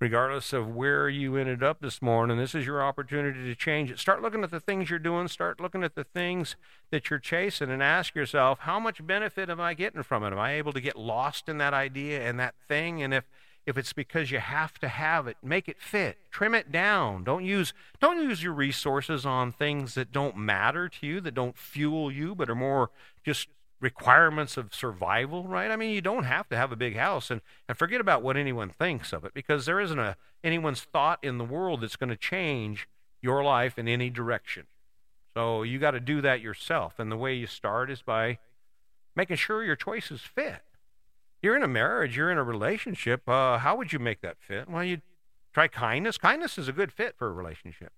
Regardless 0.00 0.52
of 0.52 0.74
where 0.74 1.08
you 1.08 1.36
ended 1.36 1.62
up 1.62 1.80
this 1.80 2.02
morning, 2.02 2.36
this 2.36 2.54
is 2.54 2.66
your 2.66 2.82
opportunity 2.82 3.44
to 3.44 3.54
change 3.54 3.90
it. 3.90 3.98
Start 3.98 4.22
looking 4.22 4.42
at 4.42 4.50
the 4.50 4.60
things 4.60 4.90
you're 4.90 4.98
doing, 4.98 5.28
start 5.28 5.60
looking 5.60 5.84
at 5.84 5.94
the 5.94 6.04
things 6.04 6.56
that 6.90 7.08
you're 7.10 7.20
chasing, 7.20 7.70
and 7.70 7.82
ask 7.82 8.14
yourself, 8.14 8.60
how 8.60 8.80
much 8.80 9.06
benefit 9.06 9.48
am 9.48 9.60
I 9.60 9.74
getting 9.74 10.02
from 10.02 10.24
it? 10.24 10.32
Am 10.32 10.38
I 10.38 10.54
able 10.54 10.72
to 10.72 10.80
get 10.80 10.96
lost 10.96 11.48
in 11.48 11.58
that 11.58 11.72
idea 11.72 12.28
and 12.28 12.38
that 12.40 12.54
thing? 12.68 13.02
And 13.02 13.14
if 13.14 13.24
if 13.66 13.78
it's 13.78 13.92
because 13.92 14.30
you 14.30 14.38
have 14.38 14.78
to 14.78 14.88
have 14.88 15.26
it 15.26 15.36
make 15.42 15.68
it 15.68 15.80
fit 15.80 16.18
trim 16.30 16.54
it 16.54 16.70
down 16.70 17.24
don't 17.24 17.44
use 17.44 17.72
don't 18.00 18.22
use 18.22 18.42
your 18.42 18.52
resources 18.52 19.24
on 19.24 19.52
things 19.52 19.94
that 19.94 20.12
don't 20.12 20.36
matter 20.36 20.88
to 20.88 21.06
you 21.06 21.20
that 21.20 21.34
don't 21.34 21.56
fuel 21.56 22.12
you 22.12 22.34
but 22.34 22.50
are 22.50 22.54
more 22.54 22.90
just 23.24 23.48
requirements 23.84 24.56
of 24.56 24.74
survival 24.74 25.46
right 25.46 25.70
i 25.70 25.76
mean 25.76 25.90
you 25.90 26.00
don't 26.00 26.24
have 26.24 26.48
to 26.48 26.56
have 26.56 26.72
a 26.72 26.76
big 26.76 26.96
house 26.96 27.30
and, 27.30 27.40
and 27.68 27.78
forget 27.78 28.00
about 28.00 28.22
what 28.22 28.36
anyone 28.36 28.70
thinks 28.70 29.12
of 29.12 29.24
it 29.24 29.32
because 29.34 29.66
there 29.66 29.78
isn't 29.78 29.98
a 29.98 30.16
anyone's 30.42 30.80
thought 30.80 31.18
in 31.22 31.38
the 31.38 31.44
world 31.44 31.82
that's 31.82 31.96
going 31.96 32.10
to 32.10 32.16
change 32.16 32.88
your 33.20 33.44
life 33.44 33.78
in 33.78 33.86
any 33.86 34.10
direction 34.10 34.66
so 35.34 35.62
you 35.62 35.78
got 35.78 35.92
to 35.92 36.00
do 36.00 36.20
that 36.20 36.40
yourself 36.40 36.94
and 36.98 37.12
the 37.12 37.16
way 37.16 37.34
you 37.34 37.46
start 37.46 37.90
is 37.90 38.02
by 38.02 38.38
making 39.14 39.36
sure 39.36 39.62
your 39.62 39.76
choices 39.76 40.22
fit 40.22 40.62
you're 41.44 41.54
in 41.54 41.62
a 41.62 41.68
marriage, 41.68 42.16
you're 42.16 42.32
in 42.32 42.38
a 42.38 42.42
relationship. 42.42 43.28
Uh, 43.28 43.58
how 43.58 43.76
would 43.76 43.92
you 43.92 43.98
make 43.98 44.22
that 44.22 44.38
fit? 44.40 44.66
Well, 44.66 44.82
you 44.82 45.02
try 45.52 45.68
kindness. 45.68 46.16
Kindness 46.16 46.56
is 46.56 46.68
a 46.68 46.72
good 46.72 46.90
fit 46.90 47.16
for 47.18 47.28
a 47.28 47.32
relationship. 47.32 47.92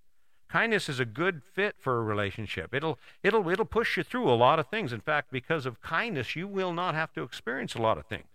Kindness 0.49 0.89
is 0.89 1.01
a 1.01 1.05
good 1.05 1.43
fit 1.43 1.75
for 1.79 1.99
a 1.99 2.03
relationship. 2.05 2.73
It'll 2.73 2.99
it'll 3.23 3.49
it'll 3.49 3.65
push 3.65 3.97
you 3.97 4.03
through 4.05 4.31
a 4.31 4.35
lot 4.35 4.59
of 4.59 4.69
things. 4.69 4.93
In 4.93 5.01
fact, 5.01 5.33
because 5.33 5.67
of 5.67 5.81
kindness, 5.81 6.37
you 6.37 6.47
will 6.47 6.73
not 6.73 6.95
have 6.95 7.13
to 7.15 7.23
experience 7.23 7.75
a 7.75 7.83
lot 7.83 7.99
of 7.99 8.07
things. 8.07 8.29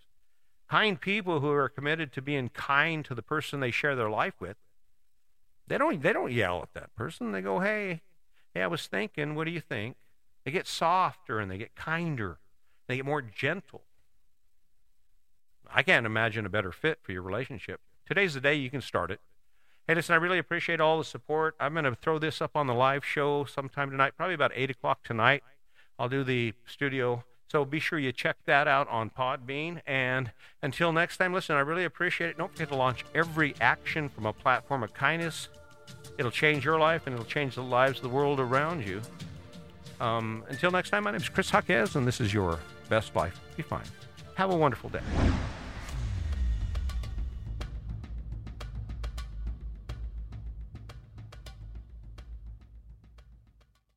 Kind 0.69 0.99
people 0.99 1.39
who 1.39 1.49
are 1.51 1.69
committed 1.69 2.11
to 2.13 2.21
being 2.21 2.49
kind 2.49 3.05
to 3.05 3.15
the 3.15 3.21
person 3.21 3.59
they 3.59 3.71
share 3.71 3.95
their 3.95 4.09
life 4.09 4.33
with, 4.39 4.57
they 5.67 5.77
don't 5.77 6.01
they 6.01 6.11
don't 6.11 6.31
yell 6.31 6.61
at 6.61 6.73
that 6.73 6.93
person. 6.95 7.31
They 7.31 7.41
go, 7.41 7.59
"Hey, 7.59 8.01
hey, 8.53 8.61
I 8.61 8.67
was 8.67 8.87
thinking, 8.87 9.35
what 9.35 9.45
do 9.45 9.51
you 9.51 9.61
think?" 9.61 9.95
They 10.43 10.51
get 10.51 10.67
softer 10.67 11.39
and 11.39 11.49
they 11.49 11.57
get 11.57 11.75
kinder. 11.75 12.39
They 12.87 12.97
get 12.97 13.05
more 13.05 13.21
gentle. 13.21 13.83
I 15.73 15.83
can't 15.83 16.05
imagine 16.05 16.45
a 16.45 16.49
better 16.49 16.73
fit 16.73 16.99
for 17.01 17.13
your 17.13 17.21
relationship. 17.21 17.79
Today's 18.05 18.33
the 18.33 18.41
day 18.41 18.55
you 18.55 18.69
can 18.69 18.81
start 18.81 19.11
it. 19.11 19.21
Hey, 19.87 19.95
listen, 19.95 20.13
I 20.13 20.17
really 20.17 20.37
appreciate 20.37 20.79
all 20.79 20.97
the 20.99 21.03
support. 21.03 21.55
I'm 21.59 21.73
going 21.73 21.85
to 21.85 21.95
throw 21.95 22.19
this 22.19 22.41
up 22.41 22.51
on 22.55 22.67
the 22.67 22.73
live 22.73 23.03
show 23.03 23.45
sometime 23.45 23.89
tonight, 23.89 24.13
probably 24.15 24.35
about 24.35 24.51
8 24.53 24.69
o'clock 24.69 25.03
tonight. 25.03 25.43
I'll 25.97 26.09
do 26.09 26.23
the 26.23 26.53
studio. 26.65 27.23
So 27.51 27.65
be 27.65 27.79
sure 27.79 27.99
you 27.99 28.11
check 28.11 28.37
that 28.45 28.67
out 28.67 28.87
on 28.87 29.09
Podbean. 29.09 29.81
And 29.85 30.31
until 30.61 30.93
next 30.93 31.17
time, 31.17 31.33
listen, 31.33 31.55
I 31.55 31.59
really 31.59 31.83
appreciate 31.83 32.29
it. 32.29 32.37
Don't 32.37 32.51
forget 32.51 32.69
to 32.69 32.75
launch 32.75 33.03
every 33.13 33.55
action 33.59 34.07
from 34.07 34.25
a 34.25 34.33
platform 34.33 34.83
of 34.83 34.93
kindness. 34.93 35.49
It'll 36.17 36.31
change 36.31 36.63
your 36.63 36.79
life 36.79 37.07
and 37.07 37.13
it'll 37.13 37.25
change 37.25 37.55
the 37.55 37.63
lives 37.63 37.97
of 37.97 38.03
the 38.03 38.09
world 38.09 38.39
around 38.39 38.87
you. 38.87 39.01
Um, 39.99 40.43
until 40.49 40.71
next 40.71 40.91
time, 40.91 41.03
my 41.03 41.11
name 41.11 41.21
is 41.21 41.29
Chris 41.29 41.49
Huckes, 41.49 41.95
and 41.95 42.07
this 42.07 42.21
is 42.21 42.33
your 42.33 42.59
best 42.89 43.15
life. 43.15 43.39
Be 43.57 43.63
fine. 43.63 43.85
Have 44.35 44.51
a 44.51 44.55
wonderful 44.55 44.89
day. 44.89 45.01